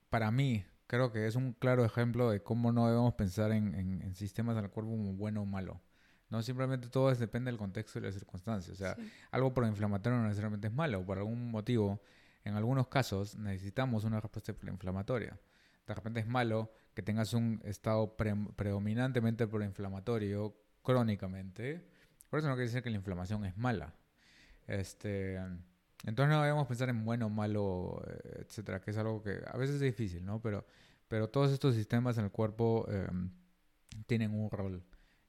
[0.10, 4.15] para mí, creo que es un claro ejemplo de cómo no debemos pensar en, en,
[4.15, 5.82] sistemas del cuerpo como bueno o malo.
[6.29, 8.73] No simplemente todo depende del contexto y las circunstancias.
[8.73, 8.95] O sea,
[9.32, 11.06] algo por inflamatorio no necesariamente es malo.
[11.06, 12.01] Por algún motivo,
[12.43, 15.39] en algunos casos, necesitamos una respuesta inflamatoria.
[15.86, 21.88] De repente es malo que tengas un estado predominantemente proinflamatorio crónicamente.
[22.29, 23.93] Por eso no quiere decir que la inflamación es mala.
[24.67, 25.39] Este,
[26.05, 29.75] entonces no debemos pensar en bueno, malo, eh, etcétera, que es algo que a veces
[29.75, 30.41] es difícil, ¿no?
[30.41, 30.65] Pero,
[31.07, 33.31] pero todos estos sistemas en el cuerpo em,
[34.05, 34.83] tienen un rol.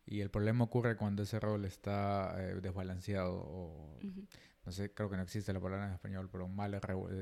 [0.06, 3.98] Y el problema ocurre cuando ese rol está eh, desbalanceado o,
[4.66, 6.72] no sé, creo que no existe la palabra en español, pero mal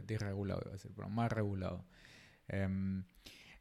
[0.04, 1.84] desregulado, iba a pero mal regulado.
[2.48, 3.04] Em,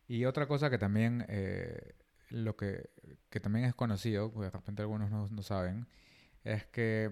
[0.08, 1.96] y otra cosa que también, eh,
[2.30, 2.90] lo que,
[3.30, 5.88] que, también es conocido, porque de repente algunos no, no saben,
[6.44, 7.12] es que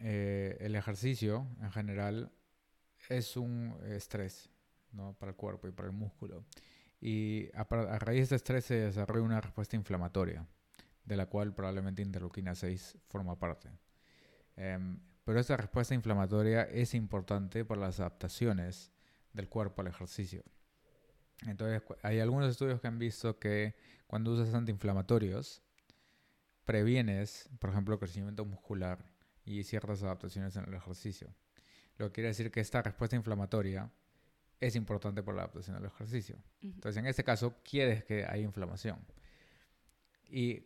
[0.00, 2.32] eh, el ejercicio en general
[3.08, 4.50] es un estrés
[5.18, 6.44] para el cuerpo y para el músculo.
[7.00, 7.64] Y a,
[7.98, 10.46] raíz de este estrés se desarrolla una respuesta inflamatoria
[11.04, 13.70] de la cual probablemente interleuquina 6 forma parte.
[14.56, 18.92] Em, pero esta respuesta inflamatoria es importante para las adaptaciones
[19.32, 20.42] del cuerpo al ejercicio.
[21.46, 23.74] Entonces, hay algunos estudios que han visto que
[24.06, 25.62] cuando usas antiinflamatorios,
[26.64, 29.09] previenes, por ejemplo, crecimiento muscular
[29.50, 31.34] y ciertas adaptaciones en el ejercicio.
[31.96, 33.90] Lo que quiere decir que esta respuesta inflamatoria
[34.60, 36.36] es importante para la adaptación al ejercicio.
[36.62, 38.98] Entonces, en este caso, quieres que haya inflamación.
[40.28, 40.64] Y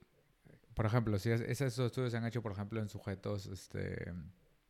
[0.75, 4.12] por ejemplo, si esos estudios se han hecho, por ejemplo, en sujetos este,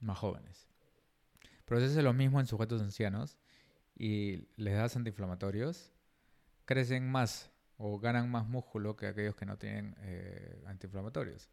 [0.00, 0.68] más jóvenes.
[1.64, 3.38] Pero si haces lo mismo en sujetos ancianos
[3.96, 5.92] y les das antiinflamatorios,
[6.66, 11.48] crecen más o ganan más músculo que aquellos que no tienen eh, antiinflamatorios.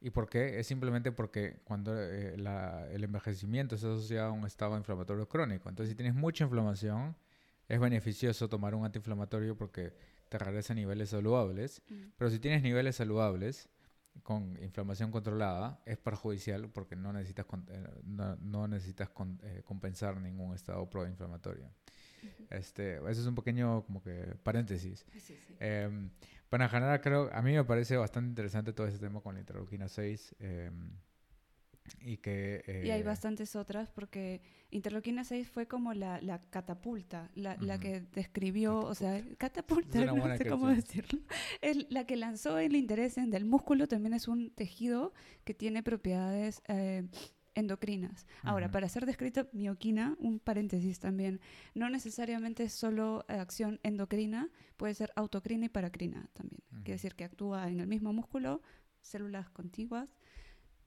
[0.00, 0.58] ¿Y por qué?
[0.58, 5.68] Es simplemente porque cuando eh, el envejecimiento es asociado a un estado inflamatorio crónico.
[5.68, 7.14] Entonces, si tienes mucha inflamación,
[7.68, 9.92] es beneficioso tomar un antiinflamatorio porque
[10.28, 11.82] te regresa a niveles saludables.
[12.16, 13.68] Pero si tienes niveles saludables
[14.22, 19.10] con inflamación controlada, es perjudicial porque no necesitas, eh, no, necesitas
[19.42, 21.70] eh, compensar ningún estado proinflamatorio.
[22.50, 25.04] Este, eso es un pequeño como que paréntesis.
[25.58, 26.10] Em,
[26.50, 29.88] para generar, creo, a mí me parece bastante interesante todo ese tema con la interleuquina
[29.88, 30.36] 6.
[32.02, 32.62] Y que...
[32.84, 37.78] y hay eh, bastantes otras porque interloquina 6 fue como la, la catapulta, la, la,
[37.78, 41.20] que describió, o sea, catapulta, no sé cómo decirlo,
[41.60, 45.12] es la que lanzó el interés en el músculo, también es un tejido
[45.44, 46.62] que tiene propiedades...
[46.68, 47.08] Eh,
[47.54, 48.26] endocrinas.
[48.42, 51.40] Ahora, para ser descrita mioquina, un paréntesis también,
[51.74, 56.62] no necesariamente es solo acción endocrina, puede ser autocrina y paracrina también.
[56.70, 58.62] Quiere decir que actúa en el mismo músculo,
[59.00, 60.08] células contiguas,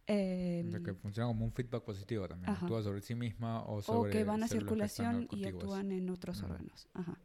[0.05, 2.49] eh, que funciona como un feedback positivo también.
[2.49, 4.09] Actúa sobre sí misma o sobre.
[4.09, 6.89] O que van a circulación y actúan en otros órganos.
[6.93, 7.17] Ajá.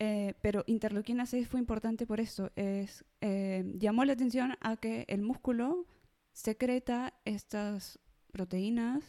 [0.00, 2.52] Eh, pero interleuquina 6 fue importante por eso.
[2.54, 5.86] Es, eh, llamó la atención a que el músculo
[6.32, 7.98] secreta estas
[8.38, 9.02] proteínas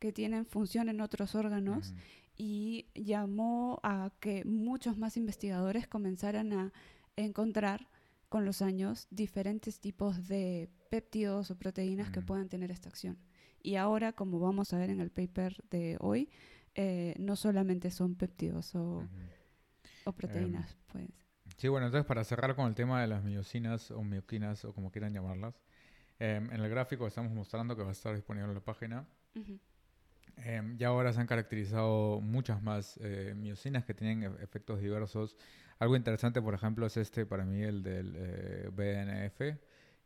[0.00, 1.94] que tienen función en otros órganos
[2.36, 6.72] y llamó a que muchos más investigadores comenzaran a
[7.14, 7.88] encontrar
[8.28, 13.16] con los años diferentes tipos de péptidos o proteínas que puedan tener esta acción.
[13.62, 16.28] Y ahora, como vamos a ver en el paper de hoy,
[16.74, 19.06] eh, no solamente son péptidos o,
[20.16, 20.72] proteínas.
[20.72, 21.08] Em, pues.
[21.58, 24.90] Sí, bueno, entonces para cerrar con el tema de las miocinas o mioquinas o como
[24.90, 25.54] quieran llamarlas,
[26.18, 29.06] em, en el gráfico estamos mostrando que va a estar disponible en la página.
[30.36, 35.36] Em, ya ahora se han caracterizado muchas más eh, miocinas que tienen efectos diversos
[35.78, 39.38] algo interesante, por ejemplo, es este para mí, el del eh, BNF,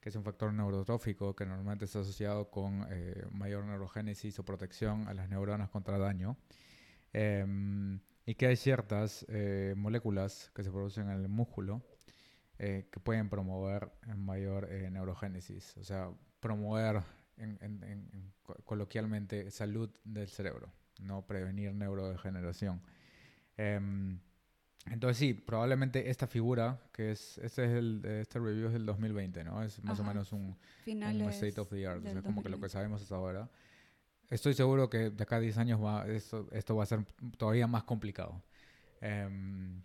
[0.01, 5.09] que es un factor neurotrófico que normalmente está asociado con eh, mayor neurogénesis o protección
[5.09, 6.37] a las neuronas contra daño.
[7.13, 11.83] Em, y que hay ciertas eh, moléculas que se producen en el músculo
[12.59, 17.03] que pueden promover mayor neurogénesis, o sea, promover
[18.65, 22.83] coloquialmente salud del cerebro, no prevenir neurodegeneración.
[23.57, 24.19] Em,
[24.87, 29.45] entonces sí, probablemente esta figura, que es, este es el, este review es del 2020,
[29.45, 29.63] ¿no?
[29.63, 32.69] Es más o menos un, un, state of the art, es como que lo que
[32.69, 33.51] sabemos hasta ahora.
[34.31, 37.05] Estoy seguro que de acá a 10 años va, esto, esto va a ser
[37.37, 38.43] todavía más complicado.
[39.01, 39.83] Em,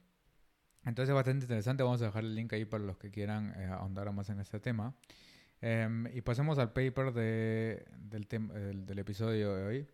[0.85, 3.65] Entonces es bastante interesante, vamos a dejar el link ahí para los que quieran eh,
[3.65, 4.93] ahondar más en este tema.
[5.65, 9.87] Em, y pasemos al paper de, del, del, del, episodio de hoy,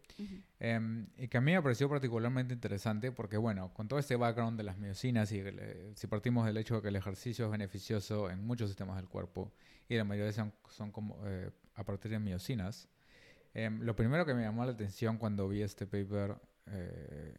[0.59, 4.57] em, y que a mí me pareció particularmente interesante porque, bueno, con todo este background
[4.57, 5.43] de las miocinas, y
[5.93, 9.53] si partimos del hecho de que el ejercicio es beneficioso en muchos sistemas del cuerpo,
[9.87, 12.89] y la mayoría son, son como, eh, a partir de miocinas,
[13.53, 17.35] em, lo primero que me llamó la atención cuando vi este paper, eh,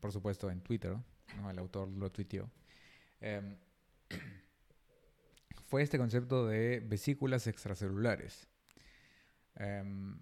[0.00, 0.96] por supuesto en Twitter,
[1.36, 1.50] ¿no?
[1.52, 2.50] el autor lo tuiteó,
[5.66, 8.48] fue este concepto de vesículas extracelulares.
[9.56, 10.20] Em,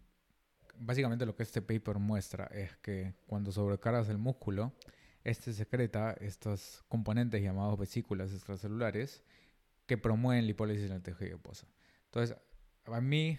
[0.79, 4.73] básicamente lo que este paper muestra es que cuando sobrecargas el músculo,
[5.25, 9.23] este secreta estos componentes llamados vesículas extracelulares
[9.87, 11.67] que promueven la hipólisis en el tejido adiposo.
[12.07, 12.37] Entonces,
[12.87, 13.39] a mí,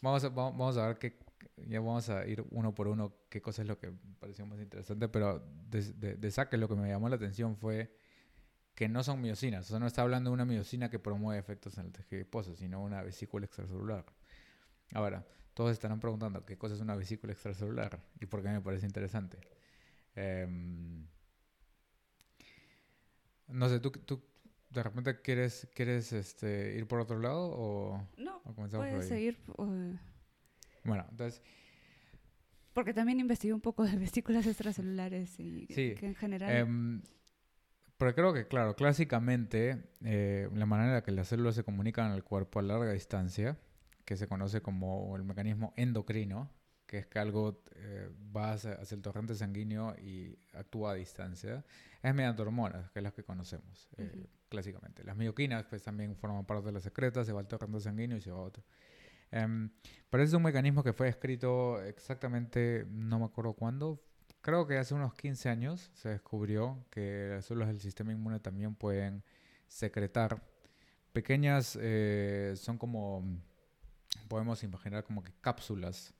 [0.00, 1.18] vamos a, vamos a ver qué,
[1.56, 4.60] ya vamos a ir uno por uno qué cosa es lo que me pareció más
[4.60, 7.94] interesante, pero de, de, de saque lo que me llamó la atención fue
[8.74, 9.66] que no son miocinas.
[9.66, 12.54] O sea, no está hablando de una miocina que promueve efectos en el tejido adiposo,
[12.54, 14.04] sino una vesícula extracelular.
[14.94, 18.86] Ahora, todos estarán preguntando qué cosa es una vesícula extracelular y por qué me parece
[18.86, 19.38] interesante.
[20.14, 21.06] Em,
[23.48, 24.22] no sé, ¿tú, ¿tú,
[24.70, 29.38] de repente quieres, quieres este, ir por otro lado o, no, o comenzamos puedes seguir.
[29.58, 29.96] Uh,
[30.84, 31.42] bueno, entonces...
[32.72, 36.50] Porque también investigué un poco de vesículas extracelulares y sí, que en general...
[36.50, 37.02] Em,
[38.02, 42.10] pero creo que, claro, clásicamente eh, la manera en la que las células se comunican
[42.10, 43.56] el cuerpo a larga distancia,
[44.04, 46.50] que se conoce como el mecanismo endocrino,
[46.84, 51.64] que es que algo eh, va hacia, el torrente sanguíneo y actúa a distancia,
[52.02, 55.04] es mediante hormonas, que es las que conocemos eh, clásicamente.
[55.04, 58.20] Las mioquinas pues también forman parte de las secretas, se va al torrente sanguíneo y
[58.20, 58.64] se va a otro.
[59.30, 59.70] Um,
[60.10, 64.02] pero es un mecanismo que fue escrito exactamente, no me acuerdo cuándo,
[64.42, 68.74] creo que hace unos 15 años se descubrió que las células del sistema inmune también
[68.74, 69.22] pueden
[69.68, 70.42] secretar
[71.12, 73.24] pequeñas, eh, son como,
[74.28, 76.14] podemos imaginar como que cápsulas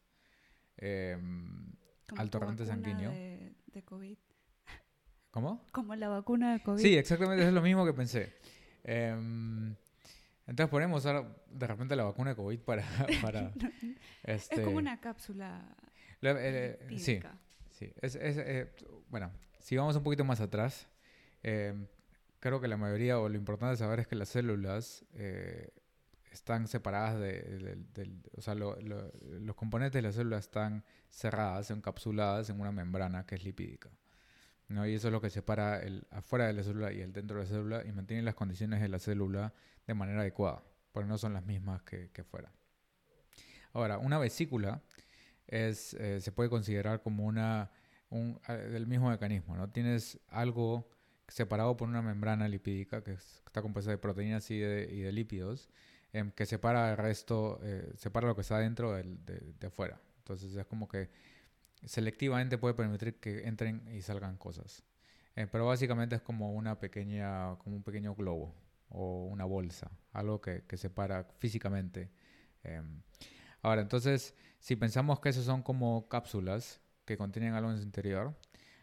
[0.79, 1.19] eh,
[2.17, 3.11] al torrente sanguíneo.
[3.11, 4.19] De, de, COVID.
[5.31, 5.67] ¿Cómo?
[5.73, 6.81] Como la vacuna de COVID.
[6.81, 8.35] Sí, exactamente, es lo mismo que pensé.
[8.85, 9.11] Eh,
[10.47, 12.85] entonces podemos usar de repente la vacuna de COVID para...
[13.23, 13.53] para
[14.23, 15.75] este, es como una cápsula.
[16.21, 17.21] La, eh, sí,
[17.83, 18.71] Sí, es, eh,
[19.09, 20.89] bueno, si vamos un poquito más atrás,
[21.43, 21.75] eh,
[22.39, 25.71] creo que la mayoría o lo importante de saber es que las células eh,
[26.31, 27.79] están separadas de,
[28.37, 33.45] o sea, los componentes de las células están cerradas, encapsuladas en una membrana que es
[33.45, 33.91] lipídica.
[34.69, 34.87] ¿no?
[34.87, 37.45] Y eso es lo que separa el afuera de la célula y el dentro de
[37.45, 39.53] la célula y mantiene las condiciones de la célula
[39.87, 42.53] de manera adecuada, porque no son las mismas que fuera.
[43.73, 44.83] Ahora, una vesícula
[45.47, 47.71] es, eh, se puede considerar como una,
[48.11, 49.69] un, del mismo mecanismo, ¿no?
[49.71, 50.89] Tienes algo
[51.29, 55.69] separado por una membrana lipídica que está compuesta de proteínas y de, y de lípidos,
[56.13, 60.01] em, que separa el resto, eh, separa lo que está dentro de, de, afuera.
[60.19, 61.11] Entonces es como que
[61.85, 64.83] selectivamente puede permitir que entren y salgan cosas.
[65.37, 68.55] Eh, pero básicamente es como una pequeña, como un pequeño globo
[68.91, 72.11] o una bolsa, algo que, que separa físicamente.
[72.65, 73.03] Em,
[73.63, 78.39] Ahora, entonces, si pensamos que esos son como cápsulas que contienen algo en su interior,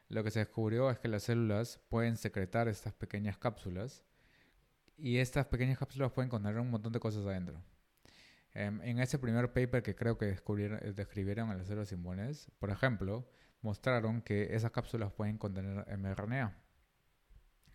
[0.09, 4.03] lo que se descubrió es que las células pueden secretar estas pequeñas cápsulas
[4.97, 7.63] y estas pequeñas cápsulas pueden contener un montón de cosas adentro.
[8.53, 10.25] Em, en ese primer paper que creo que
[10.95, 13.25] describieron en las células inmunes, por ejemplo,
[13.61, 16.57] mostraron que esas cápsulas pueden contener mRNA.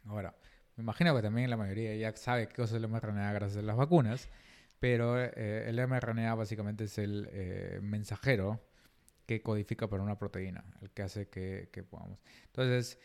[0.05, 0.37] Ahora,
[0.77, 3.67] me imagino que también la mayoría ya sabe qué cosa es el mRNA gracias a
[3.67, 4.29] las vacunas,
[4.81, 8.61] pero eh, el mRNA básicamente es el eh, mensajero
[9.27, 12.19] que codifica para una proteína, el que hace que, podamos.
[12.47, 12.99] Entonces,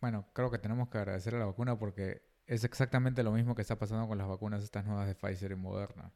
[0.00, 3.62] bueno, creo que tenemos que agradecer a la vacuna porque es exactamente lo mismo que
[3.62, 6.12] está pasando con las vacunas estas nuevas de Pfizer y Moderna.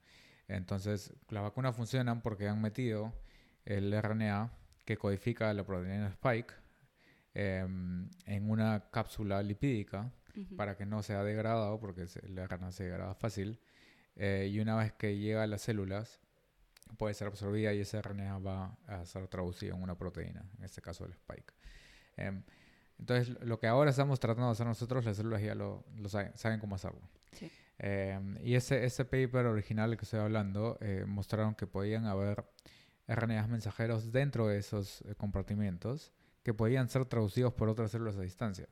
[0.49, 3.13] Entonces, las vacunas funcionan porque han metido
[3.65, 4.53] el RNA
[4.85, 6.55] que codifica la proteína Spike
[7.35, 10.13] em, en una cápsula lipídica
[10.57, 13.61] para que no sea degradado, porque el RNA se degrada fácil.
[14.17, 16.21] Eh, y una vez que llega a las células,
[16.97, 20.81] puede ser absorbida y ese RNA va a ser traducido en una proteína, en este
[20.81, 21.53] caso el spike.
[22.17, 22.43] Em,
[22.99, 25.85] entonces, lo que ahora estamos tratando de hacer nosotros, las células ya lo,
[26.35, 27.01] saben, cómo hacerlo.
[27.79, 32.45] Em, y ese, ese paper original que estoy hablando eh, mostraron que podían haber
[33.09, 36.13] RNAs mensajeros dentro de esos eh, compartimientos
[36.45, 38.69] que podían ser traducidos por otras células a distancia.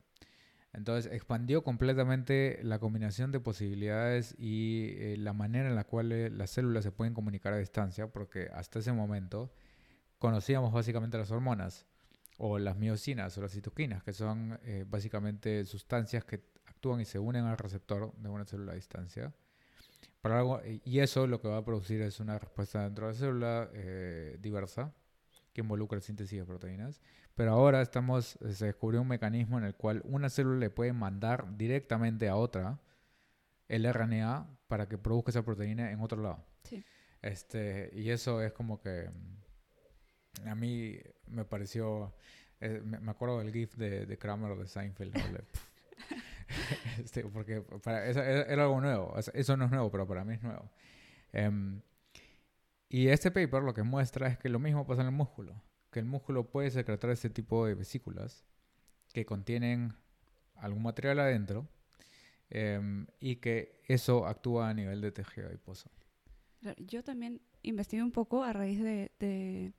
[0.74, 6.30] Entonces expandió completamente la combinación de posibilidades y eh, la manera en la cual eh,
[6.30, 9.52] las células se pueden comunicar a distancia, porque hasta ese momento
[10.18, 11.86] conocíamos básicamente las hormonas,
[12.38, 17.18] o las miocinas o las citoquinas, que son eh, básicamente sustancias que actúan y se
[17.18, 19.34] unen al receptor de una célula a distancia.
[20.22, 23.18] Para algo, y eso lo que va a producir es una respuesta dentro de la
[23.18, 23.70] célula
[24.38, 24.94] diversa
[25.52, 27.00] que involucra síntesis de proteínas.
[27.34, 31.56] Pero ahora estamos, se descubrió un mecanismo en el cual una célula le puede mandar
[31.56, 32.78] directamente a otra
[33.68, 36.44] el RNA para que produzca esa proteína en otro lado.
[36.64, 36.84] Sí.
[37.22, 42.14] Este, y eso es como que mm, a mí me pareció,
[42.60, 45.22] eh, me, acuerdo del GIF de, de Kramer o de Seinfeld, ¿no?
[47.02, 50.34] Este, porque para, eso era, era algo nuevo, eso no es nuevo, pero para mí
[50.34, 50.70] es nuevo.
[51.32, 51.80] Em,
[52.88, 55.54] y este paper lo que muestra es que lo mismo pasa en el músculo,
[55.92, 58.44] que el músculo puede secretar este tipo de vesículas
[59.12, 59.92] que contienen
[60.56, 61.68] algún material adentro
[62.50, 65.90] em, y que eso actúa a nivel de tejido adiposo.
[66.78, 69.72] Yo también investigué un poco a raíz de, de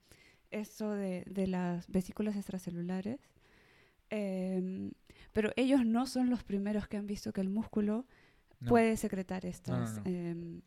[0.50, 3.18] esto de, de las vesículas extracelulares,
[4.10, 4.92] em,
[5.32, 8.06] pero ellos no son los primeros que han visto que el músculo
[8.60, 8.68] No.
[8.68, 10.02] puede secretar estas no.
[10.10, 10.62] em,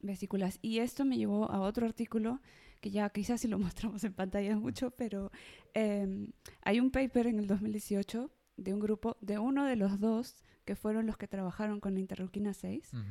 [0.00, 0.58] vesículas.
[0.62, 2.40] Y esto me llevó a otro artículo
[2.80, 5.30] que ya quizás si lo mostramos en pantalla mucho, pero
[5.74, 6.32] em,
[6.62, 10.74] hay un paper en el 2018 de un grupo, de uno de los dos que
[10.74, 12.92] fueron los que trabajaron con la interleuquina 6.
[12.92, 13.02] Ujú.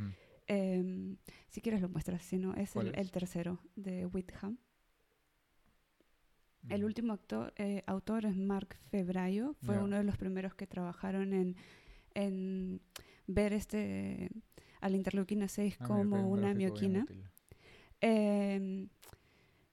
[0.47, 1.17] Em,
[1.49, 3.01] si quieres lo muestras, si no, es ¿Cuál el, es?
[3.01, 4.57] el tercero de Whitham.
[6.69, 11.33] El último actor, eh, autor es Mark Febrayo, fue uno de los primeros que trabajaron
[11.33, 11.55] en,
[12.13, 12.81] en
[13.25, 14.29] ver este
[14.81, 17.05] a la interleuquina 6 Ah, como un una mioquina.
[18.01, 18.89] Em,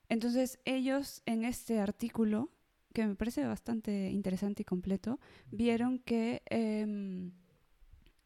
[0.09, 2.49] entonces ellos en este artículo,
[2.93, 5.19] que me parece bastante interesante y completo,
[5.51, 7.31] vieron que em,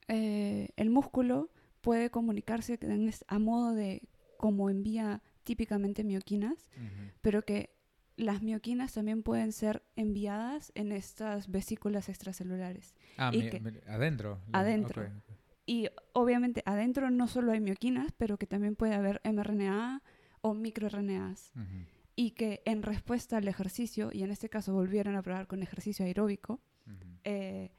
[0.07, 1.49] eh, el músculo
[1.81, 2.79] puede comunicarse
[3.27, 4.03] a modo de
[4.37, 6.67] como envía típicamente mioquinas,
[7.21, 7.75] pero que
[8.15, 12.93] las mioquinas también pueden ser enviadas en estas vesículas extracelulares.
[13.17, 14.39] Ah, y mi- que- mi- adentro.
[14.51, 15.03] Adentro.
[15.69, 20.01] Y obviamente adentro no solo hay mioquinas, pero que también puede haber mRNA
[20.41, 21.51] o microRNAs.
[21.55, 21.85] Ujú.
[22.15, 26.05] Y que en respuesta al ejercicio, y en este caso volvieron a probar con ejercicio
[26.05, 26.59] aeróbico,
[27.23, 27.69] eh,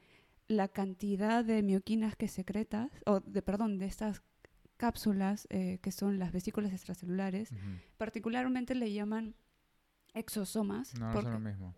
[0.46, 4.22] la cantidad de mioquinas que secretas, o de, perdón, de estas
[4.76, 7.50] cápsulas eh, que son las vesículas extracelulares,
[7.98, 9.34] particularmente le llaman
[10.14, 11.74] exosomas, No, no porque- son lo mismo.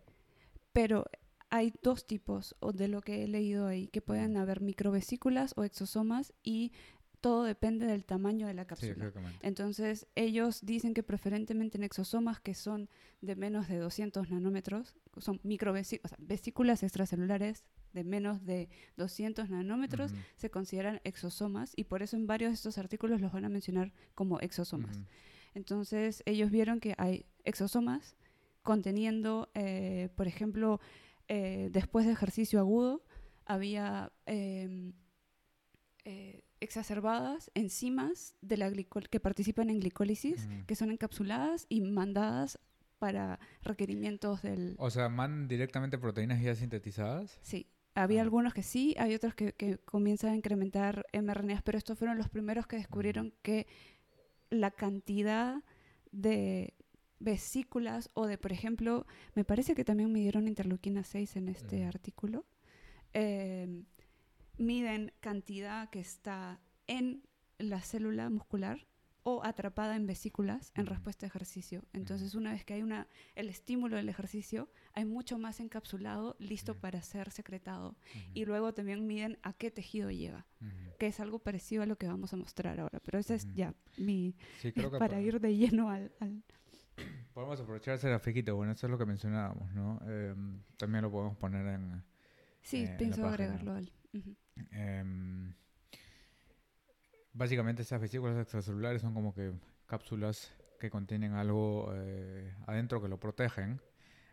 [0.73, 1.05] pero
[1.53, 5.65] hay dos tipos, o de lo que he leído ahí, que pueden haber microvesículas o
[5.65, 6.73] exosomas y
[7.21, 9.13] todo depende del tamaño de la cápsula.
[9.43, 12.89] Entonces, ellos dicen que preferentemente en exosomas que son
[13.21, 20.51] de menos de 200 nanómetros, son microvesículas, vesículas extracelulares de menos de 200 nanómetros, se
[20.51, 24.41] consideran exosomas y por eso en varios de estos artículos los van a mencionar como
[24.41, 25.05] exosomas.
[25.55, 28.17] Entonces, ellos vieron que hay exosomas
[28.63, 30.81] conteniendo, eh, por ejemplo,
[31.35, 33.03] eh, después de ejercicio agudo,
[33.47, 34.93] había em,
[36.05, 42.59] eh, exacerbadas enzimas de la que participan en glicólisis, que son encapsuladas y mandadas
[42.99, 44.75] para requerimientos del...
[44.77, 47.39] O sea, mandan directamente proteínas ya sintetizadas.
[47.41, 48.25] Sí, había Ah.
[48.25, 52.29] algunos que sí, hay otros que, que comienzan a incrementar mRNAs, pero estos fueron los
[52.29, 53.67] primeros que descubrieron que
[54.51, 55.65] la cantidad
[56.11, 56.75] de
[57.23, 61.89] vesículas o de, por ejemplo, me parece que también midieron interleuquina 6 en este Ujú.
[61.89, 62.45] artículo,
[63.15, 63.83] eh,
[64.59, 67.23] miden cantidad que está en
[67.59, 68.87] la célula muscular
[69.25, 71.85] o atrapada en vesículas en respuesta a ejercicio.
[71.93, 73.07] Entonces, una vez que hay una,
[73.37, 77.95] el estímulo del ejercicio, hay mucho más encapsulado, listo para ser secretado.
[78.35, 80.71] Y luego también miden a qué tejido llega, Ujú.
[80.99, 82.99] que es algo parecido a lo que vamos a mostrar ahora.
[82.99, 84.35] Pero ese es ya mi...
[84.61, 86.11] Sí, creo que para pa- ir de lleno al...
[86.19, 86.43] al-
[87.35, 88.57] podemos aprovechar ese grafiquito.
[88.57, 90.01] Bueno, eso es lo que mencionábamos, ¿no?
[90.07, 92.03] Em, también lo podemos poner en...
[92.63, 93.91] Sí, Eh, pienso agregarlo al...
[94.13, 94.37] ujú.
[94.71, 95.55] em,
[97.33, 99.53] básicamente estas vesículas extracelulares son como que
[99.87, 103.81] cápsulas que contienen algo eh, adentro que lo protegen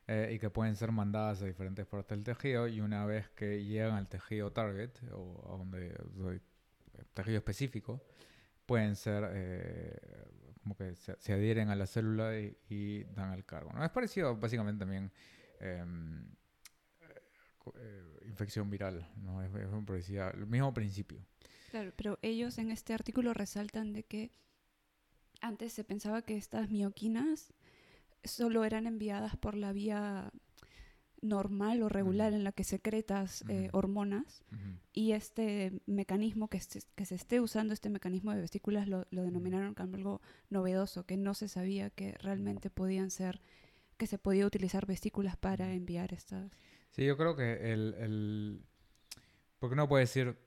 [0.07, 3.63] eh, y que pueden ser mandadas a diferentes partes del tejido y una vez que
[3.63, 6.39] llegan al tejido target o a donde o sea,
[7.13, 8.01] tejido específico
[8.65, 9.23] pueden ser
[10.69, 13.71] como que se, adhieren a la célula y, dan el cargo.
[13.73, 13.83] ¿no?
[13.83, 15.11] Es parecido básicamente también
[15.59, 16.23] em,
[17.75, 19.41] eh, infección viral, ¿no?
[19.41, 21.25] es, es un parecido- el mismo principio.
[21.71, 24.31] Claro, pero ellos en este artículo resaltan de que
[25.41, 27.51] antes se pensaba que estas mioquinas
[28.23, 30.31] solo eran enviadas por la vía
[31.21, 34.43] normal o regular en la que secretas eh, hormonas
[34.93, 39.23] y este mecanismo que se, que se esté usando, este mecanismo de vesículas, lo, lo
[39.23, 43.41] denominaron como algo novedoso, que no se sabía que realmente podían ser
[43.97, 46.49] que se podía utilizar vesículas para enviar estas.
[46.91, 48.61] Sí, yo creo que el, el...
[49.59, 50.37] Porque no puede decir,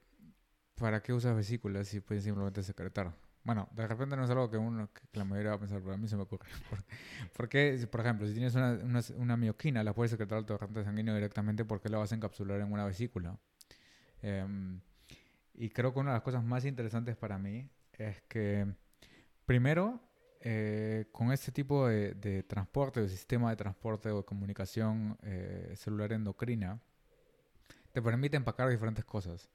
[0.74, 3.14] ¿para qué usas vesículas si puedes simplemente secretar?
[3.44, 5.94] Bueno, de repente no es algo que uno, que la mayoría va a pensar, pero
[5.94, 6.46] a mí se me ocurre.
[7.36, 11.14] Porque, por ejemplo, si tienes una, una, una mioquina, la puedes secretar al torrente sanguíneo
[11.14, 13.36] directamente porque la vas a encapsular en una vesícula.
[14.22, 14.80] Em,
[15.54, 17.68] y creo que una de las cosas más interesantes para mí
[17.98, 18.66] es que,
[19.44, 20.00] primero,
[20.40, 25.74] eh, con este tipo de, de, transporte, de sistema de transporte o de comunicación eh,
[25.76, 26.80] celular endocrina,
[27.92, 29.48] te permite empacar diferentes cosas.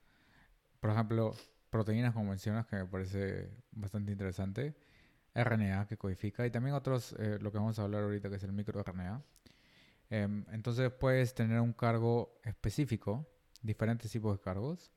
[0.80, 1.34] Por ejemplo,
[1.70, 4.76] proteínas como mencionas, que me parece bastante interesante,
[5.34, 8.44] RNA que codifica y también otros, eh, lo que vamos a hablar ahorita, que es
[8.44, 9.24] el microRNA.
[10.10, 13.28] Eh, entonces puedes tener un cargo específico,
[13.62, 14.92] diferentes tipos de cargos.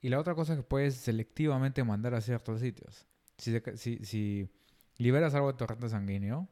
[0.00, 3.06] Y la otra cosa es que puedes selectivamente mandar a ciertos sitios.
[3.36, 4.50] Si, si, si
[4.96, 6.48] liberas algo de torrente sanguíneo,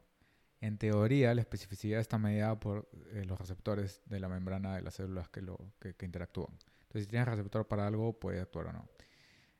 [0.61, 4.95] en teoría la especificidad está mediada por eh, los receptores de la membrana de las
[4.95, 6.53] células que, lo, que interactúan.
[6.89, 8.89] Entonces, si tienes receptor para algo, puede actuar o no.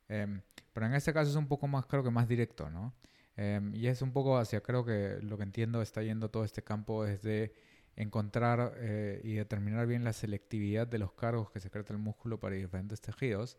[0.08, 0.42] Eh,
[0.74, 2.96] pero en este caso es un poco más, creo que más directo, ¿no?
[3.38, 6.64] Eh, y es un poco hacia, creo que lo que entiendo está yendo todo este
[6.64, 7.54] campo desde
[7.96, 12.56] encontrar eh, y determinar bien la selectividad de los cargos que secreta el músculo para
[12.56, 13.58] diferentes tejidos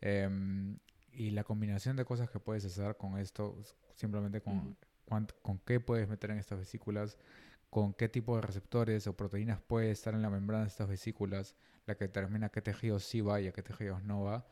[0.00, 0.78] em,
[1.12, 3.56] y la combinación de cosas que puedes hacer con esto,
[3.94, 4.76] simplemente con, uh
[5.08, 5.32] -huh.
[5.42, 7.16] con qué puedes meter en estas vesículas,
[7.70, 11.54] con qué tipo de receptores o proteínas puede estar en la membrana de estas vesículas,
[11.86, 14.46] la que determina qué tejidos sí va y a qué tejidos no va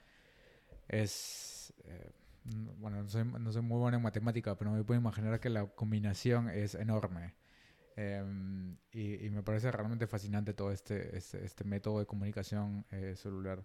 [0.89, 1.73] es...
[1.85, 2.11] Eh,
[2.45, 5.67] bueno, no soy, no soy, muy bueno en matemática, pero me puedo imaginar que la
[5.67, 7.35] combinación es enorme.
[7.97, 8.25] Eh,
[8.93, 13.63] y, y, me parece realmente fascinante todo este, este, este método de comunicación eh, celular.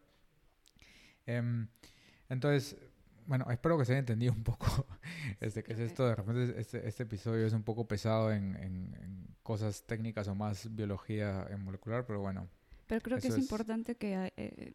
[1.26, 1.68] Eh,
[2.30, 2.78] entonces,
[3.26, 4.68] bueno, espero que se haya entendido un poco
[5.40, 6.08] este, qué es esto.
[6.08, 10.36] De repente este, este episodio es un poco pesado en, en, en, cosas técnicas o
[10.36, 12.48] más biología molecular, pero bueno.
[12.88, 14.74] Pero creo que es, es, importante que eh,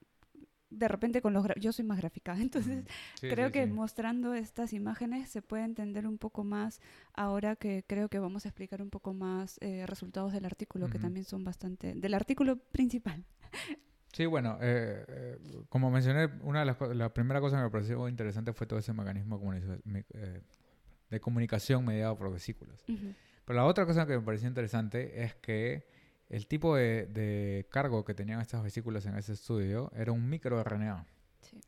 [0.70, 2.84] de repente con los yo soy más gráfica, entonces
[3.20, 3.72] sí, creo sí, que sí.
[3.72, 6.80] mostrando estas imágenes se puede entender un poco más
[7.14, 10.88] ahora que creo que vamos a explicar un poco más eh, resultados del artículo, uh
[10.88, 10.92] -huh.
[10.92, 13.24] que también son bastante del artículo principal.
[14.12, 15.38] Sí, bueno, eh, eh,
[15.70, 18.92] como mencioné, una de las la primera cosa que me pareció interesante fue todo ese
[18.92, 20.42] mecanismo eh,
[21.08, 22.84] de comunicación mediado por vesículas.
[22.88, 23.14] Uh -huh.
[23.46, 25.86] Pero la otra cosa que me pareció interesante es que
[26.32, 31.06] el tipo de, de, cargo que tenían estas vesículas en ese estudio era un microRNA.
[31.42, 31.60] Sí.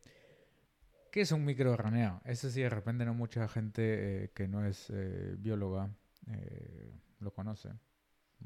[1.12, 2.22] ¿Qué es un microRNA?
[2.24, 5.90] Eso sí, de repente no mucha gente eh, que no es eh, bióloga
[6.28, 7.68] eh, lo conoce.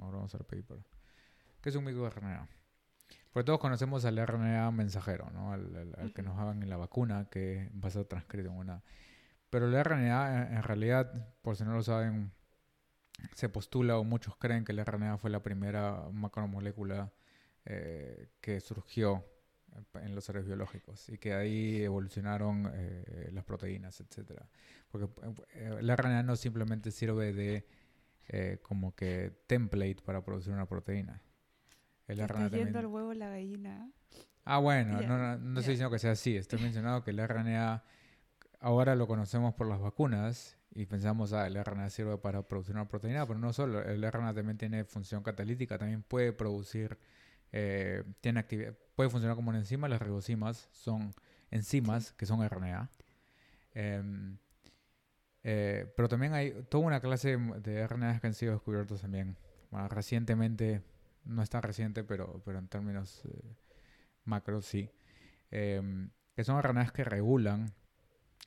[0.00, 0.78] Ahora vamos al paper.
[1.62, 2.48] ¿Qué es un microRNA?
[3.32, 5.52] Porque todos conocemos al RNA mensajero, ¿no?
[5.52, 8.56] Al, al, al que nos hagan en la vacuna, que va a ser transcrito en
[8.56, 8.82] una...
[9.50, 12.32] Pero el RNA, en realidad, por si no lo saben,
[13.34, 17.12] se postula o muchos creen que el RNA fue la primera macromolécula
[17.64, 19.24] eh, que surgió
[19.94, 24.48] en los seres biológicos y que ahí evolucionaron eh, las proteínas, etcétera.
[24.90, 25.08] Porque
[25.54, 27.66] eh, el RNA no simplemente sirve de
[28.28, 31.22] eh, como que template para producir una proteína.
[32.06, 32.76] El RNA también...
[32.76, 33.90] al huevo la gallina.
[34.44, 35.08] Ah, bueno, yeah.
[35.08, 35.60] no, no, no yeah.
[35.60, 36.36] estoy diciendo que sea así.
[36.36, 37.84] Estoy mencionando que el RNA
[38.60, 42.86] ahora lo conocemos por las vacunas y pensamos, ah, el RNA sirve para producir una
[42.86, 46.96] proteína, pero no solo, el RNA también tiene función catalítica, también puede producir,
[47.50, 51.12] eh, tiene actividad, puede funcionar como una enzima, las ribosimas son
[51.50, 52.92] enzimas que son RNA.
[53.74, 54.36] Eh,
[55.42, 59.36] eh, pero también hay toda una clase de RNA que han sido descubiertos también,
[59.72, 60.82] bueno, recientemente,
[61.24, 63.56] no es tan reciente, pero, pero en términos eh,
[64.22, 64.92] macros sí,
[65.50, 67.74] em, que son RNAs que regulan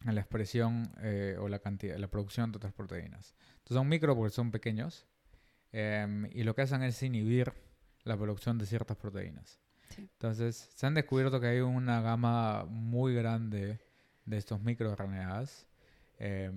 [0.05, 3.35] en la expresión eh, o la cantidad, la producción de otras proteínas.
[3.51, 5.05] Entonces son micro porque son pequeños
[5.71, 7.53] eh, y lo que hacen es inhibir
[8.03, 9.59] la producción de ciertas proteínas.
[9.89, 10.01] Sí.
[10.01, 13.79] Entonces se han descubierto que hay una gama muy grande
[14.25, 15.67] de estos microRNAs
[16.17, 16.51] eh,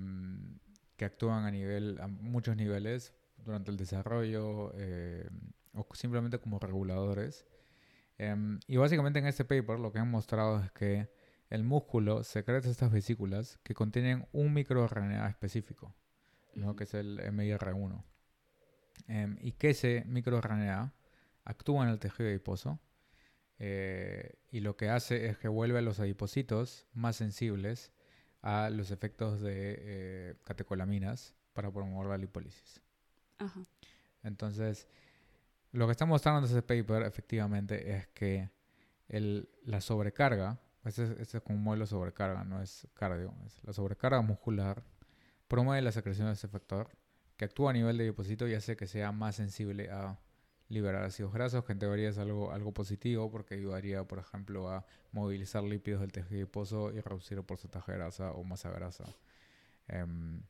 [0.97, 5.28] que actúan a nivel a muchos niveles durante el desarrollo eh,
[5.72, 7.47] o simplemente como reguladores.
[8.16, 11.11] Em, y básicamente en este paper lo que han mostrado es que
[11.55, 15.94] el músculo secreta estas vesículas que contienen un microRNA específico,
[16.55, 16.66] ¿no?
[16.66, 16.76] Uh -huh.
[16.76, 17.92] que es el MIR1.
[17.92, 18.02] Um,
[19.07, 20.92] em, y que ese microRNA
[21.44, 22.80] actúa en el tejido adiposo
[23.59, 27.92] eh, y lo que hace es que vuelve a los adipocitos más sensibles
[28.42, 32.80] a los efectos de eh, catecolaminas para promover la lipólisis.
[33.38, 33.66] -huh.
[34.22, 34.88] Entonces,
[35.72, 38.50] lo que está mostrando en ese paper efectivamente es que
[39.09, 43.35] el, la sobrecarga este es, este modelo de sobrecarga, no es cardio.
[43.47, 44.85] Es la sobrecarga muscular
[45.49, 46.89] promueve la secreción de ese factor
[47.37, 50.18] que actúa a nivel de adipocito y hace que sea más sensible a
[50.68, 54.87] liberar ácidos grasos, que en teoría es algo, algo positivo porque ayudaría, por ejemplo, a
[55.12, 59.05] movilizar lípidos del tejido adiposo y reducir el porcentaje de grasa o masa grasa.
[59.89, 60.43] Em,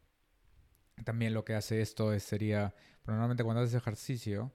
[1.04, 2.74] también lo que hace esto es, sería,
[3.06, 4.52] normalmente cuando haces ejercicio,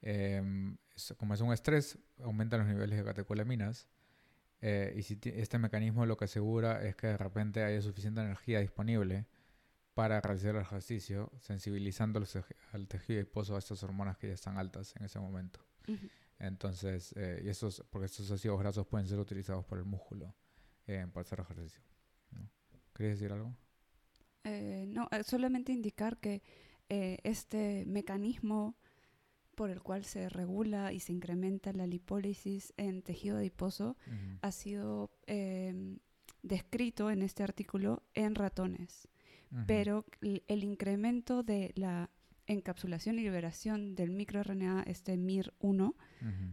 [0.00, 0.78] em,
[1.18, 3.88] como es un estrés, aumentan los niveles de catecolaminas.
[4.62, 8.60] Eh, y si este mecanismo lo que asegura es que de repente haya suficiente energía
[8.60, 9.26] disponible
[9.94, 12.22] para realizar el ejercicio, sensibilizando
[12.72, 15.60] al tejido adiposo a estas hormonas que ya están altas en ese momento.
[16.38, 20.34] Entonces, eh, y esos, porque estos ácidos grasos pueden ser utilizados por el músculo
[20.86, 21.82] eh, para hacer ejercicio.
[22.30, 22.48] ¿no?
[22.94, 23.54] ¿Querías decir algo?
[24.44, 26.42] Eh, no, solamente indicar que
[26.88, 28.76] este mecanismo
[29.60, 33.94] por el cual se regula y se incrementa la lipólisis en tejido adiposo
[34.40, 35.98] ha sido em,
[36.42, 39.06] descrito en este artículo en ratones
[39.66, 42.08] pero el incremento de la
[42.46, 45.94] encapsulación y liberación del microRNA, este MIR1,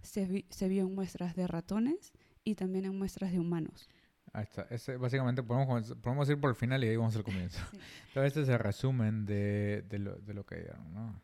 [0.01, 2.11] se, se, vio en muestras de ratones
[2.43, 3.87] y también en muestras de humanos.
[4.33, 4.63] Ahí está.
[4.69, 7.59] Ese, básicamente podemos, podemos ir por el final y ahí vamos al comienzo.
[8.07, 11.21] Entonces este es el resumen de, de, lo, de lo que dieron, ¿no?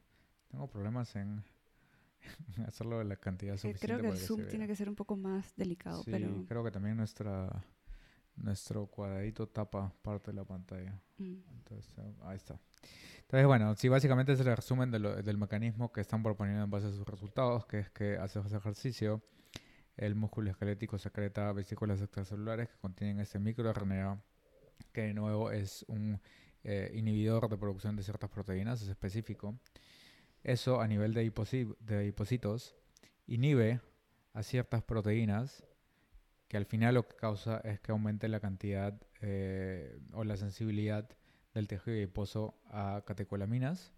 [0.53, 1.43] Tengo problemas en
[2.67, 3.85] hacerlo de la cantidad suficiente.
[3.85, 6.45] creo que el zoom tiene que ser un poco más delicado, sí, pero...
[6.47, 7.63] creo que también nuestra
[8.35, 10.99] nuestro cuadradito tapa parte de la pantalla.
[11.17, 11.35] Mm.
[11.51, 11.93] Entonces,
[12.23, 12.59] ahí está.
[13.21, 16.91] Entonces, bueno, sí, básicamente es el resumen del mecanismo que están proponiendo en base a
[16.91, 19.23] sus resultados, que es que haces ejercicio,
[19.97, 24.21] el músculo esquelético secreta vesículas extracelulares que contienen ese microRNA,
[24.91, 26.19] que de nuevo es un
[26.63, 29.59] eh, inhibidor de producción de ciertas proteínas, es específico.
[30.43, 31.31] Eso a nivel de,
[31.79, 32.75] de hipocitos
[33.27, 33.81] inhibe
[34.33, 35.63] a ciertas proteínas
[36.47, 41.09] que al final lo que causa es que aumente la cantidad eh, o la sensibilidad
[41.53, 43.91] del tejido adiposo a catecolaminas,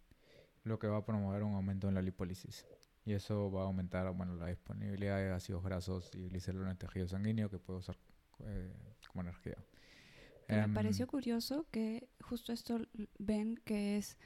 [0.63, 2.65] lo que va a promover un aumento en la lipólisis.
[3.03, 6.77] Y eso va a aumentar bueno, la disponibilidad de ácidos grasos y glicerol en el
[6.77, 7.97] tejido sanguíneo que puede usar
[8.45, 8.71] eh,
[9.11, 9.57] como energía.
[10.47, 12.79] Me em, pareció curioso que justo esto
[13.19, 14.17] ven que es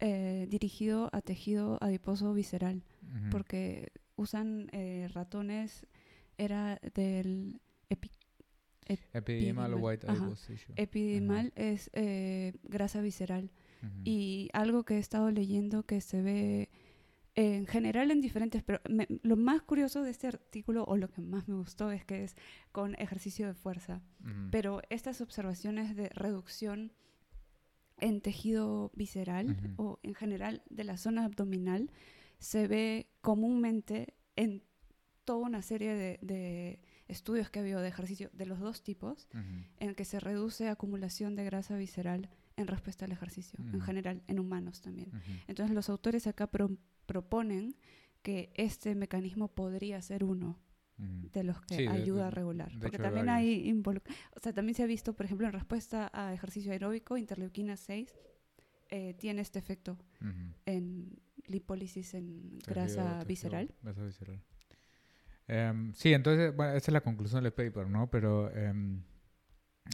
[0.00, 2.84] eh, dirigido a tejido adiposo visceral,
[3.30, 4.68] porque usan
[5.12, 5.86] ratones,
[6.36, 7.60] era del
[8.88, 10.06] epidimal, o white
[10.76, 13.50] Epidimal es eh, grasa visceral.
[14.02, 16.70] Y algo que he estado leyendo que se ve
[17.34, 18.80] en general en diferentes, pero
[19.22, 22.34] lo más curioso de este artículo o lo que más me gustó es que es
[22.72, 24.00] con ejercicio de fuerza.
[24.50, 26.92] Pero estas observaciones de reducción
[27.98, 31.90] en tejido visceral o en general de la zona abdominal
[32.38, 34.62] se ve comúnmente en
[35.24, 39.28] toda una serie de estudios que ha habido de ejercicio de los dos tipos,
[39.78, 44.38] en que se reduce acumulación de grasa visceral en respuesta al ejercicio, en general, en
[44.38, 45.10] humanos también.
[45.46, 46.50] Entonces los autores acá
[47.06, 47.76] proponen
[48.22, 50.58] que este mecanismo podría ser uno
[50.96, 52.70] de los que ayuda a regular.
[52.80, 56.72] Porque también hay, o sea, también se ha visto, por ejemplo, en respuesta a ejercicio
[56.72, 58.14] aeróbico, interleuquina 6
[58.90, 59.98] eh, tiene este efecto
[60.66, 63.74] en lipólisis en grasa visceral.
[63.82, 64.40] Grasa visceral.
[65.46, 68.08] Em, sí, entonces, bueno, esa es la conclusión del paper, ¿no?
[68.10, 69.02] Pero em,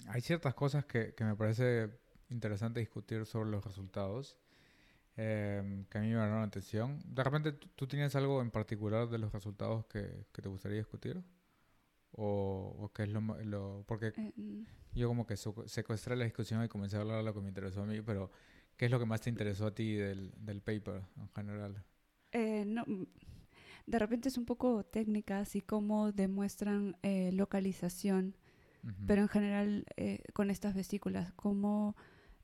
[0.07, 1.91] hay ciertas cosas que, que, me parece
[2.29, 4.39] interesante discutir sobre los resultados
[5.17, 7.01] em, que a mí me llamaron la atención.
[7.05, 11.23] De repente, ¿tú, tienes algo en particular de los resultados que, que te gustaría discutir?
[12.13, 14.63] ¿O, o qué es lo, lo porque eh, mm.
[14.95, 17.83] yo como que secuestré la discusión y comencé a hablar de lo que me interesó
[17.83, 18.33] a mí, pero
[18.77, 21.85] ¿qué es lo que más te interesó a ti del, del paper en general?
[22.33, 22.85] Eh, no,
[23.91, 28.37] de repente es un poco técnica, así como demuestran eh, localización,
[29.07, 31.97] pero en general eh, con estas vesículas, cómo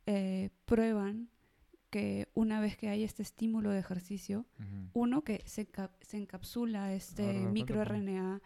[0.05, 1.31] eh, prueban
[1.91, 4.47] que una vez que hay este estímulo de ejercicio,
[4.93, 5.69] uno que se,
[6.01, 8.43] se encapsula este microRNA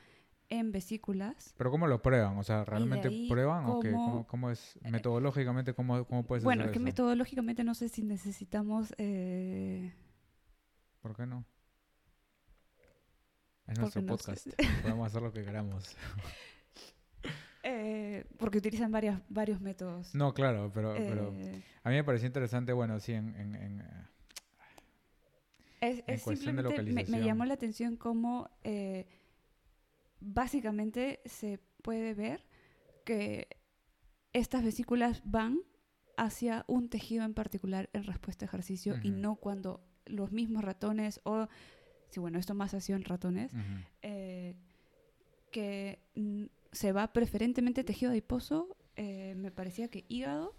[0.49, 1.55] en vesículas.
[1.57, 2.37] ¿Pero cómo lo prueban?
[2.37, 3.93] O sea, ¿realmente prueban o qué?
[4.27, 5.75] ¿Cómo, es metodológicamente?
[5.75, 8.95] ¿Cómo, cómo puedes Bueno, es que metodológicamente no sé si necesitamos...
[11.01, 11.45] ¿Por qué no?
[13.67, 14.49] Es nuestro podcast.
[14.83, 15.97] Podemos hacer lo que queramos.
[17.73, 20.15] Eh, porque utilizan varias, varios métodos.
[20.15, 23.83] No, claro, pero, eh, a mí me pareció interesante, bueno, sí, en, en,
[25.81, 27.21] es, es cuestión de localización.
[27.21, 29.07] Me, llamó la atención cómo eh,
[30.21, 32.45] básicamente se puede ver
[33.05, 33.49] que
[34.33, 35.61] estas vesículas van
[36.17, 41.21] hacia un tejido en particular en respuesta a ejercicio y no cuando los mismos ratones
[41.23, 41.47] o
[42.11, 43.53] sí, bueno, esto más ha sido en ratones,
[45.51, 46.01] que
[46.73, 50.55] se va preferentemente tejido adiposo, eh, me parecía que hígado.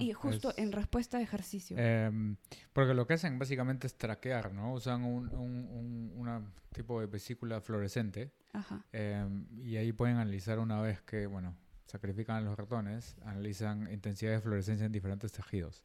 [0.00, 1.76] Y justo Es- en respuesta a ejercicio.
[1.78, 2.36] Em,
[2.72, 4.74] porque lo que hacen básicamente es traquear, ¿no?
[4.74, 6.42] Usan un, un, un una
[6.74, 8.84] tipo de vesícula fluorescente Ajá.
[8.92, 14.32] em, y ahí pueden analizar una vez que, bueno, sacrifican a los ratones, analizan intensidad
[14.32, 15.82] de fluorescencia en diferentes tejidos.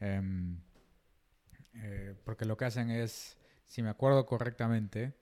[0.00, 0.58] Em,
[1.74, 5.14] eh, porque lo que hacen es, si me acuerdo correctamente,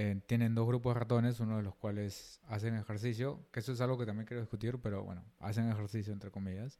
[0.00, 3.80] eh, tienen dos grupos de ratones, uno de los cuales hacen ejercicio, que eso es
[3.80, 6.78] algo que también quiero discutir, pero bueno, hacen ejercicio entre comillas,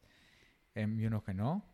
[0.73, 1.65] em, y unos que no.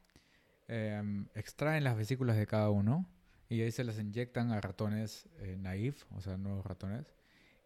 [0.68, 3.06] Em, extraen las vesículas de cada uno
[3.48, 7.14] y ahí se las inyectan a ratones eh, naif, o sea, nuevos ratones.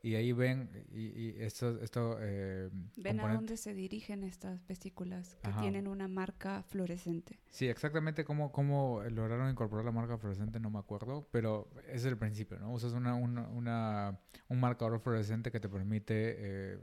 [0.01, 5.35] Y ahí ven, y, y esto, esto eh, Ven a dónde se dirigen estas vesículas
[5.43, 5.59] que Ajá.
[5.59, 7.37] tienen una marca fluorescente.
[7.49, 12.05] Sí, exactamente cómo, cómo lograron incorporar la marca fluorescente no me acuerdo, pero ese es
[12.05, 12.71] el principio, ¿no?
[12.71, 16.79] Usas una, una, una- un marcador fluorescente que te permite eh,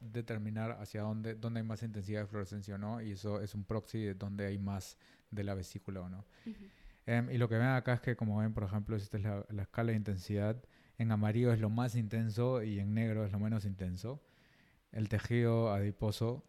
[0.00, 3.64] determinar hacia dónde, dónde hay más intensidad de fluorescencia o no, y eso es un
[3.64, 4.98] proxy de dónde hay más
[5.30, 6.24] de la vesícula o no.
[7.06, 9.46] Em, y lo que ven acá es que, como ven, por ejemplo, esta es la,
[9.50, 10.56] la escala de intensidad.
[10.98, 14.22] En amarillo es lo más intenso y en negro es lo menos intenso.
[14.92, 16.44] El tejido adiposo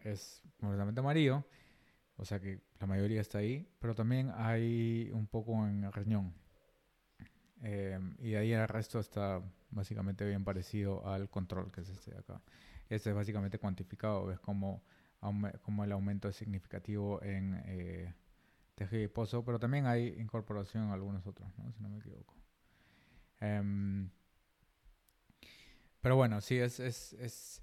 [0.00, 1.44] es completamente amarillo,
[2.16, 6.34] o sea que la mayoría está ahí, pero también hay un poco en el riñón.
[7.62, 12.18] Em, y ahí el resto está básicamente bien parecido al control, que es este de
[12.18, 12.40] acá.
[12.88, 14.82] Este es básicamente cuantificado, ves como,
[15.62, 18.14] como el aumento es significativo en eh,
[18.74, 21.72] tejido adiposo, pero también hay incorporación en algunos otros, ¿no?
[21.72, 22.34] si no me equivoco.
[23.44, 24.08] Em,
[26.00, 27.62] pero bueno, sí, es, es, es,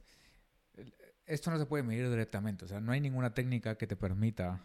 [1.26, 4.64] esto no se puede medir directamente, o sea, no hay ninguna técnica que te permita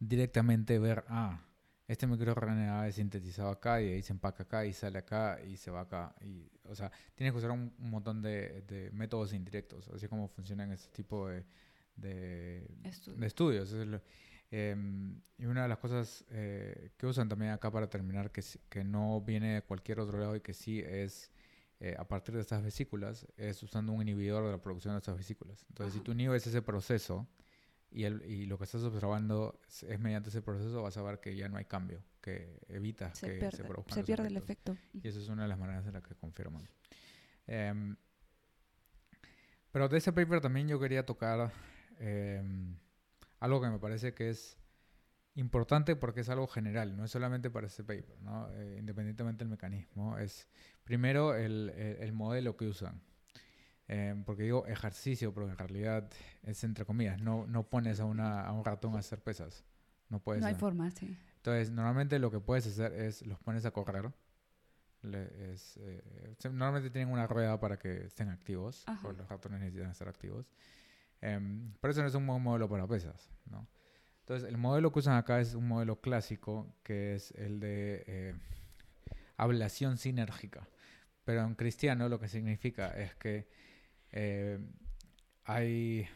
[0.00, 1.40] directamente ver, ah,
[1.86, 5.70] este microRNA es sintetizado acá y ahí se empaca acá y sale acá y se
[5.70, 6.14] va acá.
[6.22, 10.26] Y, o sea, tienes que usar un, un montón de, de métodos indirectos, así como
[10.28, 11.44] funcionan este tipo de,
[11.96, 13.18] de, Estudio.
[13.18, 13.72] de estudios.
[13.72, 14.00] Es lo-
[14.56, 18.84] em, y una de las cosas eh, que usan también acá para terminar, que, que
[18.84, 21.32] no viene de cualquier otro lado y que sí es
[21.80, 25.16] eh, a partir de estas vesículas, es usando un inhibidor de la producción de estas
[25.16, 25.64] vesículas.
[25.68, 26.04] Entonces, si Ajá.
[26.04, 27.26] tú inhibes ese proceso
[27.90, 31.18] y, el, y lo que estás observando es, es mediante ese proceso, vas a ver
[31.20, 34.28] que ya no hay cambio, que evitas Se que pierde, se produzcan se los pierde
[34.28, 34.76] el efectos.
[34.76, 34.98] efecto.
[35.02, 36.68] Y eso es una de las maneras en las que confirman.
[37.46, 37.96] Em,
[39.72, 41.52] pero de ese paper también yo quería tocar
[41.98, 42.76] em,
[43.44, 44.56] algo que me parece que es
[45.36, 48.48] importante porque es algo general, no es solamente para ese paper, ¿no?
[48.52, 50.16] Eh, independientemente del mecanismo.
[50.18, 50.48] Es
[50.84, 53.00] primero el, el- el modelo que usan.
[53.86, 56.08] Em, porque digo ejercicio, pero en realidad
[56.42, 59.64] es entre comillas, no, no pones a, una, a un ratón a hacer pesas.
[60.08, 60.40] No puedes.
[60.40, 61.16] No hay forma, sí.
[61.36, 64.10] Entonces, normalmente lo que puedes hacer es los pones a correr.
[65.02, 69.90] Le- es, eh, normalmente tienen una rueda para que estén activos, porque los ratones necesitan
[69.90, 70.46] estar activos.
[71.24, 73.66] Em, pero eso no es un buen modelo para pesas, ¿no?
[74.20, 78.34] Entonces, el modelo que usan acá es un modelo clásico, que es el de eh,
[79.38, 80.68] ablación sinérgica.
[81.24, 83.48] Pero en cristiano lo que significa es que
[84.12, 84.58] eh,
[85.44, 86.06] hay,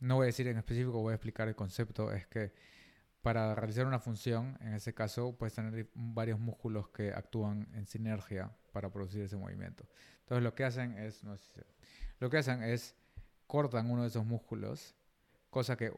[0.00, 2.52] no voy a decir en específico, voy a explicar el concepto, es que
[3.22, 8.56] para realizar una función, en ese caso, puedes tener varios músculos que actúan en sinergia
[8.72, 9.84] para producir ese movimiento.
[10.20, 11.64] Entonces, lo que hacen es, no sé
[12.20, 12.94] lo que hacen es
[13.54, 14.96] cortan uno de esos músculos,
[15.48, 15.92] cosa que eh,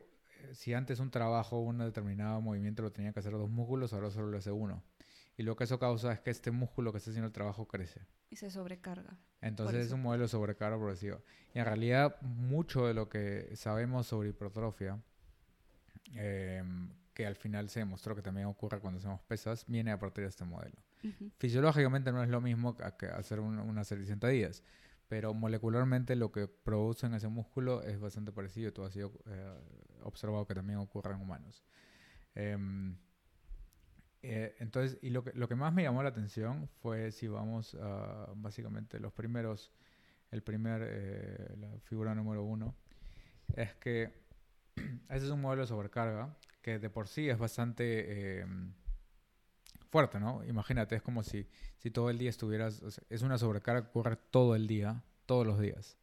[0.52, 4.26] si antes un trabajo, un determinado movimiento lo tenía que hacer dos músculos, ahora solo
[4.26, 4.82] lo hace uno.
[5.38, 8.02] Y lo que eso causa es que este músculo que está haciendo el trabajo crece.
[8.28, 9.16] Y se sobrecarga.
[9.40, 11.18] Entonces es un modelo de sobrecarga progresiva.
[11.54, 15.00] Y en realidad mucho de lo que sabemos sobre hipertrofia,
[16.14, 20.24] em, que al final se demostró que también ocurre cuando hacemos pesas, viene a partir
[20.24, 20.76] de este modelo.
[21.38, 24.62] Fisiológicamente no es lo mismo que que hacer un- una serie de sentadillas,
[25.08, 28.72] pero molecularmente lo que produce en ese músculo es bastante parecido.
[28.72, 29.54] Todo ha sido eh,
[30.02, 31.64] observado que también ocurre en humanos.
[32.34, 32.96] Em,
[34.22, 37.76] eh, entonces, y lo que, lo que más me llamó la atención fue si vamos
[37.80, 39.72] a básicamente los primeros,
[40.32, 42.74] el primer, eh, la figura número uno,
[43.54, 44.12] es que
[45.08, 48.72] ese es un modelo de sobrecarga que de por sí es bastante em,
[49.90, 50.44] fuerte, ¿no?
[50.44, 51.46] Imagínate, es como si,
[51.78, 55.02] si todo el día estuvieras, o sea, es una sobrecarga que ocurre todo el día,
[55.26, 55.96] todos los días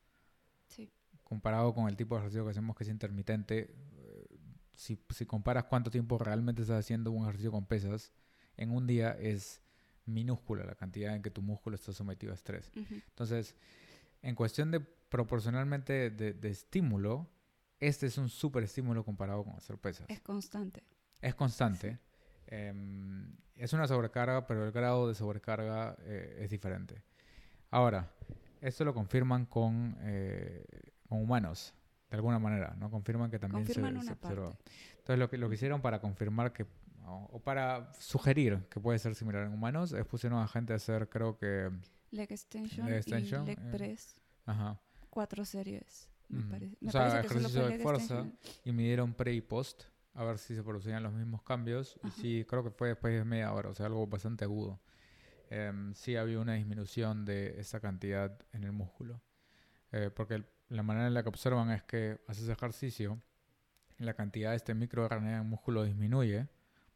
[0.67, 0.91] Sí.
[1.23, 4.27] comparado con el tipo de ejercicio que hacemos que es intermitente, eh,
[4.75, 8.11] si, si comparas cuánto tiempo realmente estás haciendo un ejercicio con pesas,
[8.57, 9.61] en un día es
[10.05, 12.71] minúscula la cantidad en que tu músculo está sometido a estrés.
[12.75, 12.95] Ujú.
[12.95, 13.55] Entonces,
[14.21, 17.29] en cuestión de proporcionalmente de, de estímulo,
[17.79, 20.09] este es un súper estímulo comparado con hacer pesas.
[20.09, 20.83] Es constante.
[21.21, 21.99] Es constante.
[22.53, 27.01] Em, es una sobrecarga, pero el grado de sobrecarga eh, es diferente.
[27.71, 28.11] Ahora,
[28.61, 30.63] esto lo confirman con, eh,
[31.09, 31.73] con humanos.
[32.11, 32.91] de alguna manera, ¿no?
[32.91, 34.55] Confirman que también se, Confirman se una observó.
[34.99, 36.67] Entonces lo que, lo que hicieron para confirmar que,
[37.07, 40.75] o, o para sugerir que puede ser similar en humanos, es pusieron a gente a
[40.75, 41.71] hacer, creo que,
[42.11, 44.79] Leg extension, Leg extension, y leg eh, press, ajá,
[45.09, 46.07] cuatro series.
[46.29, 46.49] Me, Ujú.
[46.49, 46.75] parece.
[46.75, 48.19] O me sea, parece que ejercicio de fuerza.
[48.19, 48.39] extension.
[48.63, 52.45] y midieron pre y post, a ver si se producían los mismos cambios, y sí,
[52.47, 54.79] creo que fue después de media hora, o sea, algo bastante agudo.
[55.49, 59.21] Em, sí había una disminución de esa cantidad en el músculo.
[59.91, 63.21] Eh, porque la manera en la que observan es que haces ejercicio,
[63.99, 66.47] la cantidad de este microRNA en el músculo disminuye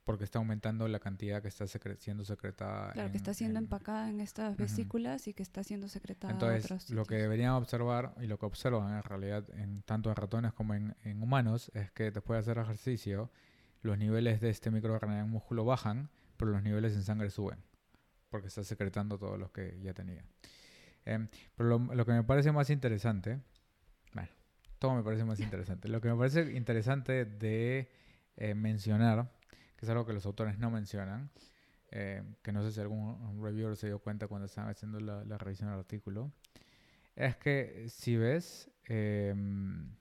[0.08, 2.94] porque está aumentando la cantidad que está secre- siendo secretada.
[2.94, 6.32] Claro, en- que está siendo en- empacada en estas vesículas y que está siendo secretada
[6.34, 10.16] Entonces, otros lo que deberían observar y lo que observan en realidad en tanto en
[10.16, 13.30] ratones como en, en humanos es que después de hacer ejercicio,
[13.82, 17.60] los niveles de este microRNA en músculo bajan, pero los niveles en sangre suben,
[18.30, 20.24] porque está secretando todos los que ya tenía.
[21.04, 23.40] Em, pero lo, lo que me parece más interesante,
[24.14, 24.30] bueno,
[24.80, 25.90] todo me parece más interesante.
[25.90, 27.90] Lo que me parece interesante de
[28.38, 29.32] eh, mencionar,
[29.78, 31.30] que es algo que los autores no mencionan,
[31.92, 35.70] eh, que no sé si algún reviewer se dio cuenta cuando estaban haciendo la, revisión
[35.70, 36.32] del artículo,
[37.16, 39.96] es que si ves, em,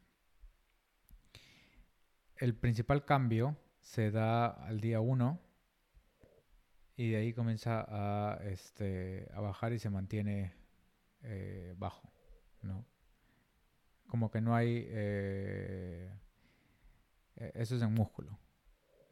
[2.36, 5.40] el principal cambio se da al día 1
[6.96, 10.54] y de ahí comienza a, este, a bajar y se mantiene
[11.22, 12.10] eh, bajo,
[12.62, 12.86] ¿no?
[14.08, 14.86] Como que no hay...
[14.88, 16.10] eh,
[17.36, 18.38] eh, eso es en músculo.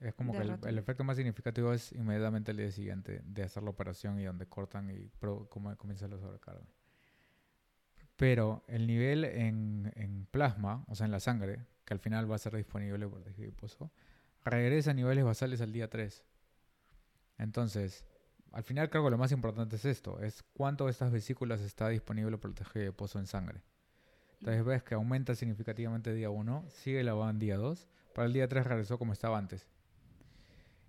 [0.04, 3.62] Es como que el, el efecto más significativo es inmediatamente el día siguiente de hacer
[3.62, 6.64] la operación y donde cortan y pro- como comienza la sobrecarga.
[8.16, 12.36] Pero el nivel en, en plasma, o sea, en la sangre, que al final va
[12.36, 13.90] a ser disponible por tejido adiposo,
[14.44, 16.24] regresa a niveles basales al día 3.
[17.38, 18.04] Entonces,
[18.52, 21.88] al final creo que lo más importante es esto, es cuánto de estas vesículas está
[21.88, 23.62] disponible por el tejido adiposo en sangre.
[24.38, 28.46] Entonces ves que aumenta significativamente día 1, sigue elevado en día 2, para el día
[28.46, 29.66] 3 regresó como estaba antes.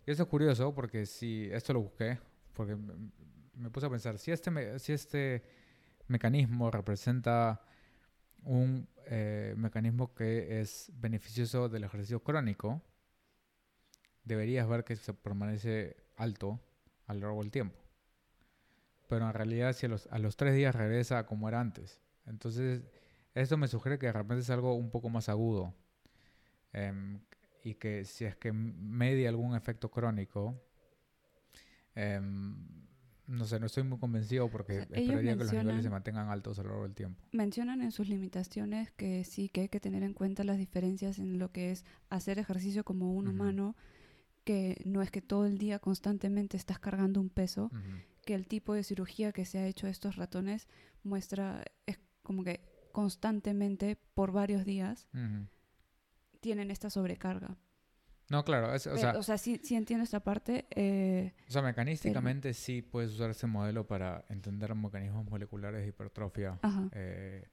[0.05, 2.19] Y eso es curioso porque si esto lo busqué,
[2.53, 3.11] porque m-
[3.55, 5.43] me puse a pensar, si este, me- si este
[6.07, 7.61] mecanismo representa
[8.43, 12.81] un eh, mecanismo que es beneficioso del ejercicio crónico,
[14.23, 16.59] deberías ver que se permanece alto
[17.07, 17.77] a lo largo del tiempo.
[19.07, 22.01] Pero en realidad si a los, a los tres días regresa como era antes.
[22.25, 22.83] Entonces,
[23.35, 25.73] esto me sugiere que de repente es algo un poco más agudo.
[26.73, 27.21] Em,
[27.65, 30.55] y que si es que media algún efecto crónico,
[31.95, 32.55] em,
[33.27, 36.29] no sé, no estoy muy convencido porque O sea, esperaría que los niveles se mantengan
[36.29, 37.25] altos a lo largo del tiempo.
[37.31, 41.39] Mencionan en sus limitaciones que sí que hay que tener en cuenta las diferencias en
[41.39, 43.35] lo que es hacer ejercicio como un Ujú.
[43.35, 43.75] humano,
[44.43, 47.81] que no es que todo el día constantemente estás cargando un peso, Ujú.
[48.25, 50.67] que el tipo de cirugía que se ha hecho a estos ratones
[51.03, 52.61] muestra, es como que
[52.91, 55.47] constantemente por varios días Ujú.
[56.45, 57.57] Tienen esta sobrecarga.
[58.29, 60.67] No, claro, es- o sea, o sea, sí, sí entiendo esta parte.
[60.69, 66.59] eh, O sea, mecanísticamente sí puedes usar ese modelo para entender mecanismos moleculares de hipertrofia.
[66.91, 67.47] eh,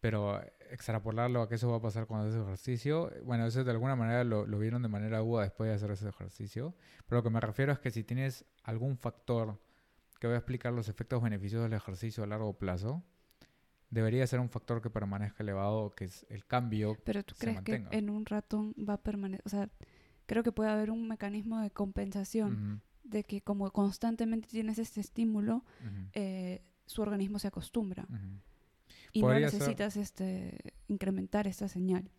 [0.00, 0.40] pero
[0.70, 4.22] extrapolarlo a que eso va a pasar cuando haces ejercicio, bueno, eso de alguna manera
[4.24, 6.74] lo, lo vieron de manera aguda después de hacer ese ejercicio.
[7.06, 9.60] Pero lo que me refiero es que si tienes algún factor
[10.20, 13.02] que va a explicar los efectos beneficiosos del ejercicio a largo plazo,
[13.90, 16.96] debería ser un factor que permanezca elevado, que es el cambio.
[17.04, 17.90] Pero tú se crees mantenga.
[17.90, 19.68] que en un ratón va a permanecer, o sea,
[20.26, 25.64] creo que puede haber un mecanismo de compensación de que como constantemente tienes este estímulo,
[26.12, 28.06] eh, su organismo se acostumbra
[29.12, 32.10] y no ser- necesitas este incrementar esta señal.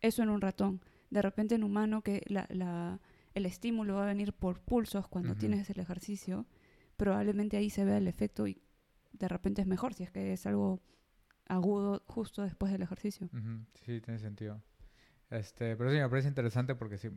[0.00, 0.80] Eso en un ratón.
[1.10, 3.00] De repente en humano que la, la-
[3.34, 6.46] el estímulo va a venir por pulsos cuando tienes el ejercicio,
[6.96, 8.60] probablemente ahí se vea el efecto y
[9.12, 10.80] de repente es mejor si es que es algo
[11.48, 13.28] agudo justo después del ejercicio.
[13.32, 14.62] Ujú, Sí, tiene sentido.
[15.30, 17.10] Este, pero sí, me parece interesante porque sí,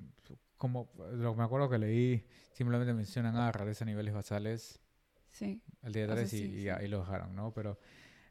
[0.58, 4.80] como lo que me acuerdo que leí, simplemente mencionan, ah, regresa a niveles basales
[5.32, 5.62] Sí.
[5.82, 6.70] el día O sea, 3 y, sí, y sí.
[6.70, 7.54] ahí lo dejaron, ¿no?
[7.54, 7.80] Pero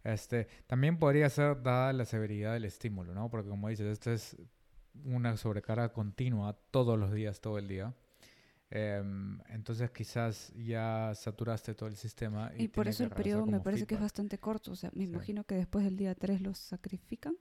[0.05, 3.31] este, también podría ser dada la severidad del estímulo, ¿no?
[3.31, 4.37] Porque como dices, esto es
[5.05, 7.95] una sobrecarga continua todos los días, todo el día.
[8.71, 12.53] Em, entonces quizás ya saturaste todo el sistema.
[12.57, 14.73] Y, Y por eso el periodo me parece que es bastante corto.
[14.73, 15.11] O sea, me Sí.
[15.11, 17.37] imagino que después del día 3 los sacrifican.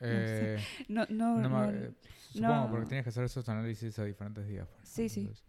[0.00, 0.56] Eh,
[0.88, 1.92] No, no, No me- no- eh,
[2.32, 2.70] supongo, no.
[2.70, 4.66] porque tienes que hacer esos análisis a diferentes días.
[4.68, 5.20] pues, Sí, sí.
[5.20, 5.44] entonces,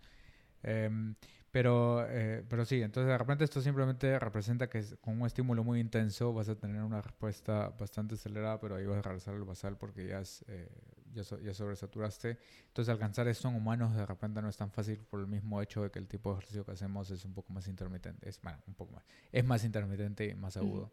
[0.63, 1.15] em,
[1.51, 5.79] pero, eh, pero sí, entonces de repente esto simplemente representa que con un estímulo muy
[5.79, 9.77] intenso vas a tener una respuesta bastante acelerada, pero ahí vas a regresar al basal
[9.77, 10.67] porque ya, es, eh,
[11.13, 12.37] ya, so- ya sobresaturaste.
[12.67, 15.83] Entonces alcanzar esto en humanos de repente no es tan fácil por el mismo hecho
[15.83, 18.27] de que el tipo de ejercicio que hacemos es un poco más intermitente.
[18.27, 19.05] Es, bueno, un poco más.
[19.31, 20.91] Es más intermitente y más agudo.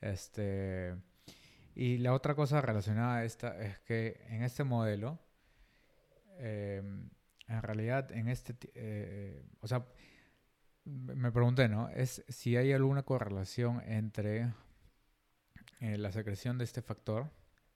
[0.00, 0.96] Este...
[1.74, 5.18] Y la otra cosa relacionada a esta es que en este modelo,
[6.38, 7.08] em,
[7.46, 9.86] en realidad, en este, eh, o sea,
[10.84, 11.88] me pregunté, ¿no?
[11.90, 14.52] Es si hay alguna correlación entre
[15.80, 17.30] eh, la secreción de este factor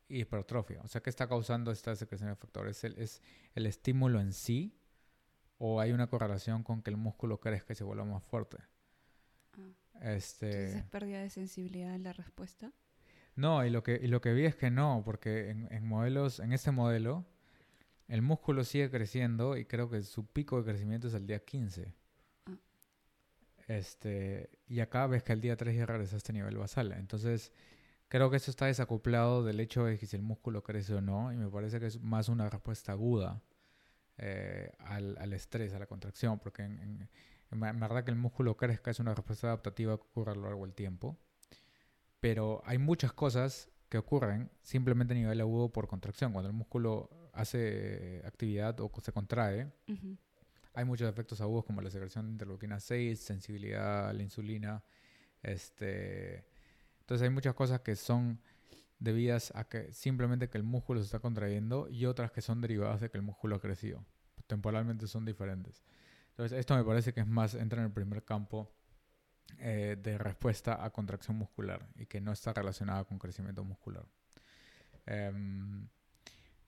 [0.09, 0.81] y hipertrofia.
[0.83, 2.69] O sea, ¿qué está causando esta secreción de factor?
[2.69, 3.23] ¿Es el, ¿Es
[3.55, 4.77] el estímulo en sí
[5.59, 8.59] o hay una correlación con que el músculo crezca y se vuelva más fuerte?
[9.59, 10.15] Ah.
[10.15, 10.47] Este...
[10.47, 12.73] Entonces, ¿es pérdida de sensibilidad en la respuesta?
[13.37, 16.39] No, y lo que, y lo que vi es que no, porque en, en modelos,
[16.39, 17.27] en este modelo,
[18.09, 21.95] el músculo sigue creciendo y creo que su pico de crecimiento es el día 15.
[22.47, 22.57] Ah.
[23.67, 26.93] Este, y acá ves que el día 3 ya regresa a este nivel basal.
[26.93, 27.53] Entonces,
[28.09, 31.33] creo que eso está desacoplado del hecho de que si el músculo crece o no,
[31.33, 33.43] y me parece que es más una respuesta aguda
[34.19, 37.09] eh, al, al, estrés, a la contracción, porque en,
[37.51, 40.65] en, verdad que el músculo crezca es una respuesta adaptativa que ocurre a lo largo
[40.65, 41.19] del tiempo
[42.25, 46.33] pero hay muchas cosas que ocurren simplemente a nivel agudo por contracción.
[46.33, 49.71] Cuando el músculo hace actividad o se contrae,
[50.73, 54.83] hay muchos efectos agudos como la secreción de interleuquina 6, sensibilidad a la insulina.
[55.43, 56.47] Este,
[57.05, 58.41] entonces hay muchas cosas que son
[58.99, 63.03] debidas a que simplemente que el músculo se está contrayendo y otras que son derivadas
[63.03, 64.03] de que el músculo ha crecido.
[64.47, 65.83] Temporalmente son diferentes.
[66.31, 68.73] Entonces esto me parece que es más, entra en el primer campo
[69.59, 74.07] eh, de respuesta a contracción muscular y que no está relacionada con crecimiento muscular.
[75.05, 75.87] Em,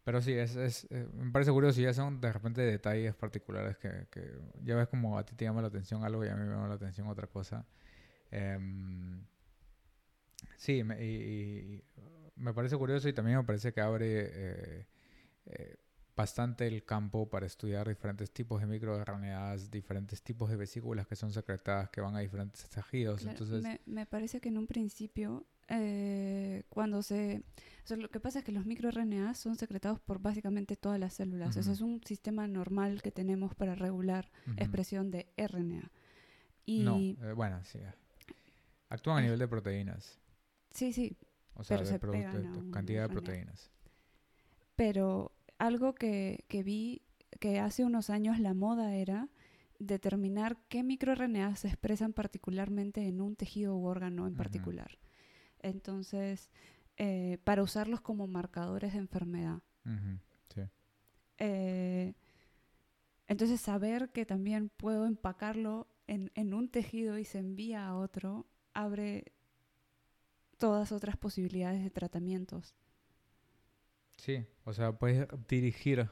[0.04, 3.78] pero sí, es, es eh, me parece curioso y ya son de repente detalles particulares
[3.78, 6.44] que, que, ya ves como a ti te llama la atención algo y a mí
[6.44, 7.66] me llama la atención otra cosa.
[10.56, 11.82] Sí, me, y,
[12.36, 14.30] me parece curioso y también me parece que abre
[15.46, 15.76] eh,
[16.16, 21.30] bastante el campo para estudiar diferentes tipos de microRNAs, diferentes tipos de vesículas que son
[21.30, 23.24] secretadas, que van a diferentes tejidos.
[23.26, 27.42] Entonces, me, parece que en un principio, eh, cuando se...
[27.90, 31.56] lo que pasa es que los microRNAs son secretados por básicamente todas las células.
[31.58, 35.90] Eso es un sistema normal que tenemos para regular expresión de RNA.
[36.64, 37.78] Y no, eh, bueno, sí.
[38.88, 40.18] Actúan a nivel de proteínas.
[40.76, 41.16] Sí, sí.
[41.54, 41.98] O sea, de,
[42.70, 43.70] cantidad de proteínas.
[44.76, 47.02] Pero algo que, vi
[47.40, 49.30] que hace unos años la moda era
[49.78, 54.98] determinar qué microRNA se expresan particularmente en un tejido u órgano en particular.
[55.60, 56.50] Entonces,
[56.98, 59.62] eh, para usarlos como marcadores de enfermedad.
[61.38, 62.14] Eh,
[63.28, 68.46] entonces, saber que también puedo empacarlo en, en, un tejido y se envía a otro
[68.72, 69.35] abre
[70.58, 72.74] todas otras posibilidades de tratamientos.
[74.16, 76.08] Sí, o sea, puedes dirigir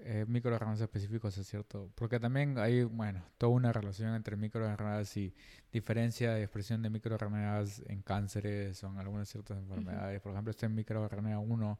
[0.00, 1.90] eh, microRNAs específicos, es cierto.
[1.94, 5.34] Porque también hay, bueno, toda una relación entre microRNAs y
[5.72, 10.20] diferencia de expresión de microRNAs en cánceres o en algunas ciertas enfermedades.
[10.20, 11.78] Por ejemplo, este microRNA 1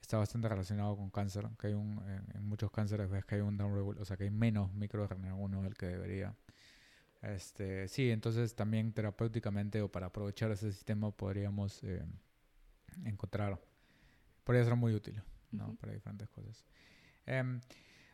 [0.00, 2.02] está bastante relacionado con cáncer, que hay un,
[2.34, 5.74] en, muchos cánceres ves que hay un o sea, que hay menos microRNA 1 del
[5.74, 6.34] que debería.
[7.24, 12.04] Este, sí, entonces también terapéuticamente o para aprovechar ese sistema podríamos eh,
[13.04, 13.58] encontrar
[14.44, 15.74] podría ser muy útil, ¿no?
[15.76, 16.64] Para diferentes cosas.
[17.24, 17.60] Em,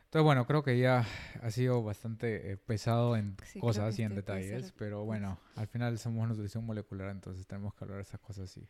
[0.04, 1.04] entonces, bueno, creo que ya
[1.42, 6.28] ha sido bastante eh, pesado en cosas y en detalles, pero bueno, al final somos
[6.28, 8.68] nutrición molecular, entonces tenemos que hablar de esas cosas y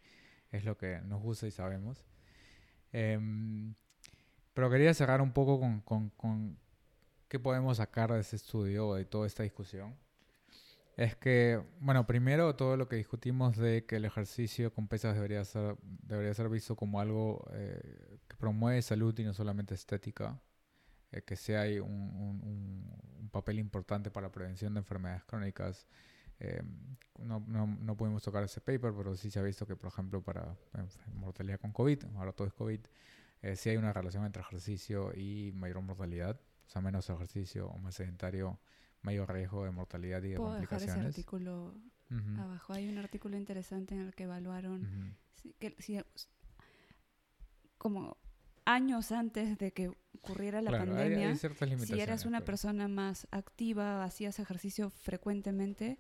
[0.53, 2.05] es lo que nos gusta y sabemos.
[2.93, 3.74] Em,
[4.55, 6.59] pero quería cerrar un poco con, con, con
[7.28, 9.95] qué podemos sacar de ese estudio o de toda esta discusión
[11.01, 15.42] es que, bueno, primero todo lo que discutimos de que el ejercicio con pesas debería
[15.46, 20.38] ser, debería ser visto como algo eh, que promueve salud y no solamente estética,
[21.11, 25.86] eh, que sea hay un, un, papel importante para la prevención de enfermedades crónicas.
[26.38, 26.61] Eh,
[27.18, 30.22] no, no, no, pudimos tocar ese paper, pero sí se ha visto que, por ejemplo,
[30.22, 30.55] para
[31.14, 32.80] mortalidad con COVID, ahora todo es COVID,
[33.55, 37.94] sí hay una relación entre ejercicio y mayor mortalidad, o sea, menos ejercicio o más
[37.94, 38.61] sedentario
[39.03, 41.74] mayor riesgo de mortalidad y de ¿Puedo Dejar ese artículo
[42.38, 42.72] abajo.
[42.72, 45.16] Hay un artículo interesante en el que evaluaron
[45.59, 46.01] que si,
[47.78, 48.16] como
[48.64, 51.34] años antes de que ocurriera la pandemia,
[51.78, 55.98] si eras una persona más activa, hacías ejercicio frecuentemente,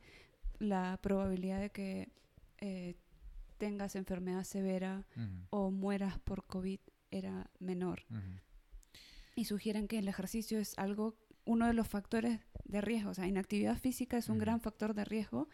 [0.58, 2.12] la probabilidad de que
[2.58, 2.96] eh,
[3.58, 5.06] tengas enfermedad severa
[5.50, 6.80] o mueras por COVID
[7.10, 8.04] era menor.
[9.34, 13.10] Y sugieren que el ejercicio es algo uno de los factores de riesgo.
[13.10, 15.48] O sea, inactividad física es un gran factor de riesgo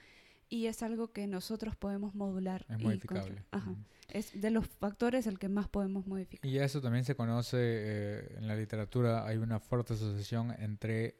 [0.48, 2.66] y es algo que nosotros podemos modular.
[2.68, 3.42] Es modificable.
[3.50, 3.74] Ajá.
[4.08, 6.48] Es de los factores el que más podemos modificar.
[6.48, 9.26] Y eso también se conoce eh, en la literatura.
[9.26, 11.16] Hay una fuerte asociación entre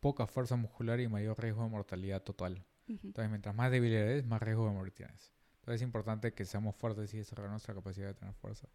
[0.00, 2.64] poca fuerza muscular y mayor riesgo de mortalidad total.
[2.86, 5.32] Entonces, mientras más débil eres, más riesgo de morir tienes.
[5.60, 8.68] Entonces es importante que seamos fuertes y desarrollar nuestra capacidad de tener fuerza.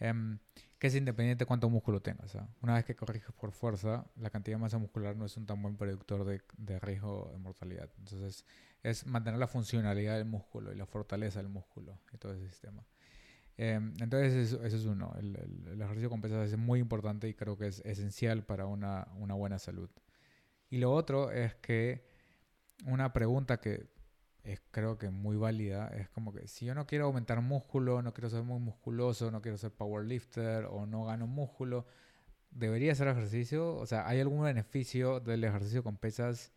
[0.00, 0.38] Em,
[0.78, 2.36] que es independiente de cuánto músculo tengas.
[2.60, 5.62] Una vez que corriges por fuerza, la cantidad de masa muscular no es un tan
[5.62, 7.88] buen predictor de, de riesgo de mortalidad.
[7.98, 8.44] Entonces,
[8.82, 12.84] es mantener la funcionalidad del músculo y la fortaleza del músculo y todo ese sistema.
[13.56, 15.14] Em, entonces, eso, es uno.
[15.18, 15.36] El,
[15.70, 19.34] el, ejercicio con pesas es muy importante y creo que es esencial para una, una
[19.34, 19.90] buena salud.
[20.68, 22.04] Y lo otro es que
[22.86, 23.91] una pregunta que
[24.44, 25.88] es creo que muy válida.
[25.88, 29.42] Es como que si yo no quiero aumentar músculo, no quiero ser muy musculoso, no
[29.42, 31.86] quiero ser powerlifter o no gano músculo,
[32.50, 33.76] ¿debería hacer ejercicio?
[33.76, 36.52] O sea, ¿hay algún beneficio del ejercicio con pesas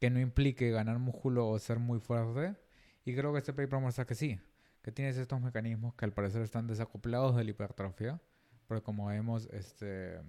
[0.00, 2.56] que no implique ganar músculo o ser muy fuerte?
[3.04, 4.40] Y creo que este paper muestra que sí,
[4.82, 8.20] que tienes estos mecanismos que al parecer están desacoplados de la hipertrofia,
[8.66, 10.20] porque como vemos, este,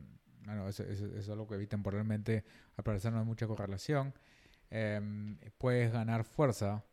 [0.46, 2.44] bueno, eso, es algo que vi temporalmente,
[2.76, 4.14] al parecer no hay mucha correlación.
[4.76, 6.84] Em, puedes ganar fuerza,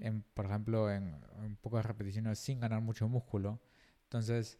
[0.00, 1.16] en, por ejemplo, en,
[1.62, 3.58] pocas repeticiones sin ganar mucho músculo.
[4.04, 4.58] Entonces,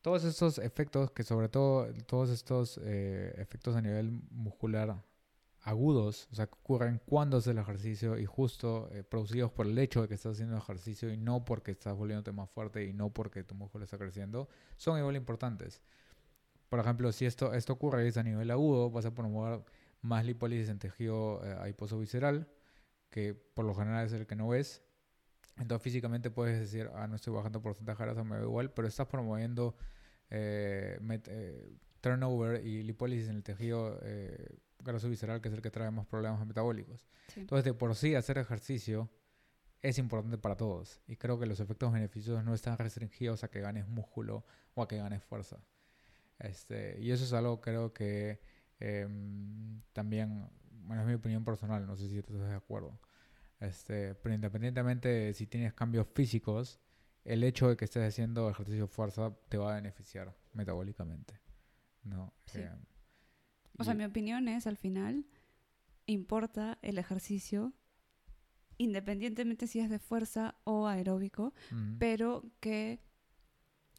[0.00, 5.04] todos estos efectos, que sobre todo todos estos eh, efectos a nivel muscular
[5.60, 9.78] agudos, o sea, que ocurren cuando haces el ejercicio y justo eh, producidos por el
[9.78, 13.10] hecho de que estás haciendo ejercicio y no porque estás volviéndote más fuerte y no
[13.10, 15.82] porque tu músculo está creciendo, son igual importantes.
[16.70, 19.62] Por ejemplo, si esto, esto ocurre a nivel agudo, vas a promover
[20.02, 22.48] más lipólisis en tejido eh, adiposo visceral,
[23.10, 24.82] que por lo general es el que no ves.
[25.58, 28.88] Entonces físicamente puedes decir, ah, no estoy bajando porcentaje de grasa, me veo igual, pero
[28.88, 29.76] estás promoviendo
[30.30, 34.00] eh, eh, turnover y lipólisis en el tejido
[34.80, 37.06] graso visceral, que es el que trae más problemas metabólicos.
[37.36, 39.10] Entonces, de por sí, hacer ejercicio
[39.82, 41.00] es importante para todos.
[41.06, 44.44] Y creo que los efectos beneficiosos no están restringidos a que ganes músculo
[44.74, 45.58] o a que ganes fuerza.
[46.38, 48.40] Este, y eso es algo creo que
[48.84, 50.50] Em, también,
[50.86, 52.98] bueno, es mi opinión personal, no sé si estás de acuerdo.
[53.60, 56.80] Este, pero independientemente de si tienes cambios físicos,
[57.24, 61.38] el hecho de que estés haciendo ejercicio de fuerza te va a beneficiar metabólicamente.
[62.02, 62.34] ¿no?
[62.54, 62.76] Em,
[63.78, 65.26] o sea, mi opinión es, al final,
[66.06, 67.72] importa el ejercicio,
[68.78, 71.54] independientemente si es de fuerza o aeróbico,
[72.00, 72.98] pero que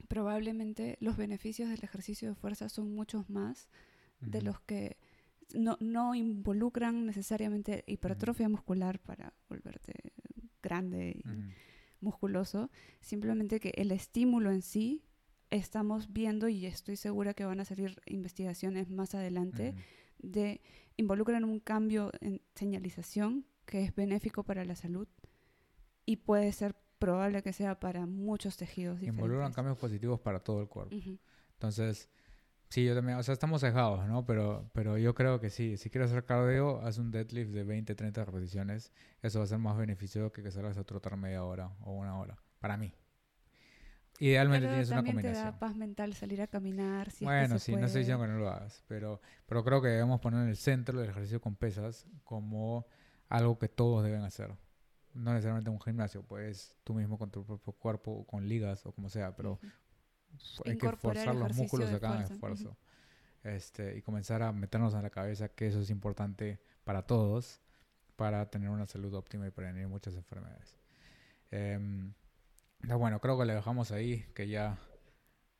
[0.09, 3.69] probablemente los beneficios del ejercicio de fuerza son muchos más
[4.26, 4.97] de los que
[5.53, 9.93] no, no involucran necesariamente hipertrofia muscular para volverte
[10.61, 11.24] grande y
[11.99, 12.69] musculoso,
[13.01, 15.03] simplemente que el estímulo en sí
[15.49, 19.76] estamos viendo y estoy segura que van a salir investigaciones más adelante
[20.19, 20.61] de
[20.97, 25.07] involucran un cambio en señalización que es benéfico para la salud
[26.05, 29.24] y puede ser probable que sea para muchos tejidos diferentes.
[29.24, 30.95] Involucran cambios positivos para todo el cuerpo.
[31.53, 32.09] Entonces,
[32.74, 34.26] Sí, yo también, o sea, estamos cejados, ¿no?
[34.26, 37.93] Pero, pero yo creo que sí, si quieres hacer cardio, haz un deadlift de 20,
[37.93, 38.91] 30 repeticiones.
[39.21, 42.17] Eso va a ser más beneficioso que que salgas a trotar media hora o una
[42.17, 42.91] hora, para mí.
[44.17, 45.34] Idealmente tienes una combinación.
[45.34, 47.11] te da paz mental salir a caminar.
[47.11, 49.80] Si bueno, es que sí, no estoy diciendo que no lo hagas, pero, pero creo
[49.80, 52.88] que debemos poner en el centro el ejercicio con pesas como
[53.30, 54.51] algo que todos deben hacer.
[55.13, 59.09] No necesariamente un gimnasio, pues tú mismo con tu propio cuerpo, con ligas o como
[59.09, 59.59] sea, pero
[60.65, 62.77] hay que forzar los músculos de cada esfuerzo.
[63.43, 67.61] Este, y comenzar a meternos en la cabeza que eso es importante para todos
[68.15, 70.78] para tener una salud óptima y prevenir muchas enfermedades.
[71.51, 71.78] Eh,
[72.97, 74.78] bueno, creo que le dejamos ahí, que ya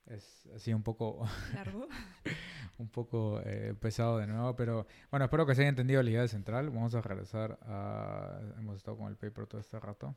[0.06, 1.88] es así un poco largo,
[2.78, 6.28] un poco eh, pesado de nuevo, pero bueno, espero que se haya entendido la idea
[6.28, 6.70] central.
[6.70, 8.40] Vamos a regresar a...
[8.58, 10.16] Hemos estado con el paper todo este rato.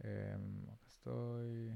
[0.00, 0.36] Eh,
[0.72, 1.72] acá estoy...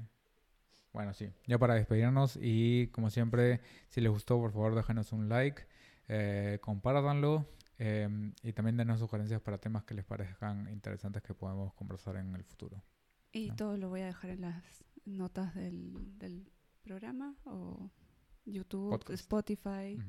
[0.93, 5.27] Bueno, sí, ya para despedirnos y como siempre, si les gustó, por favor déjanos un
[5.27, 5.63] like,
[6.07, 7.47] eh, compártanlo
[7.79, 12.35] em, y también denos sugerencias para temas que les parezcan interesantes que podemos conversar en
[12.35, 12.83] el futuro.
[13.31, 16.51] Y todo lo voy a dejar en las notas del, del
[16.83, 17.89] programa o
[18.45, 19.99] YouTube, Spotify.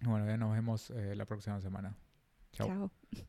[0.00, 1.96] Bueno, ya nos vemos eh, la próxima semana.
[2.52, 2.68] Chao.
[2.68, 3.24] Chao.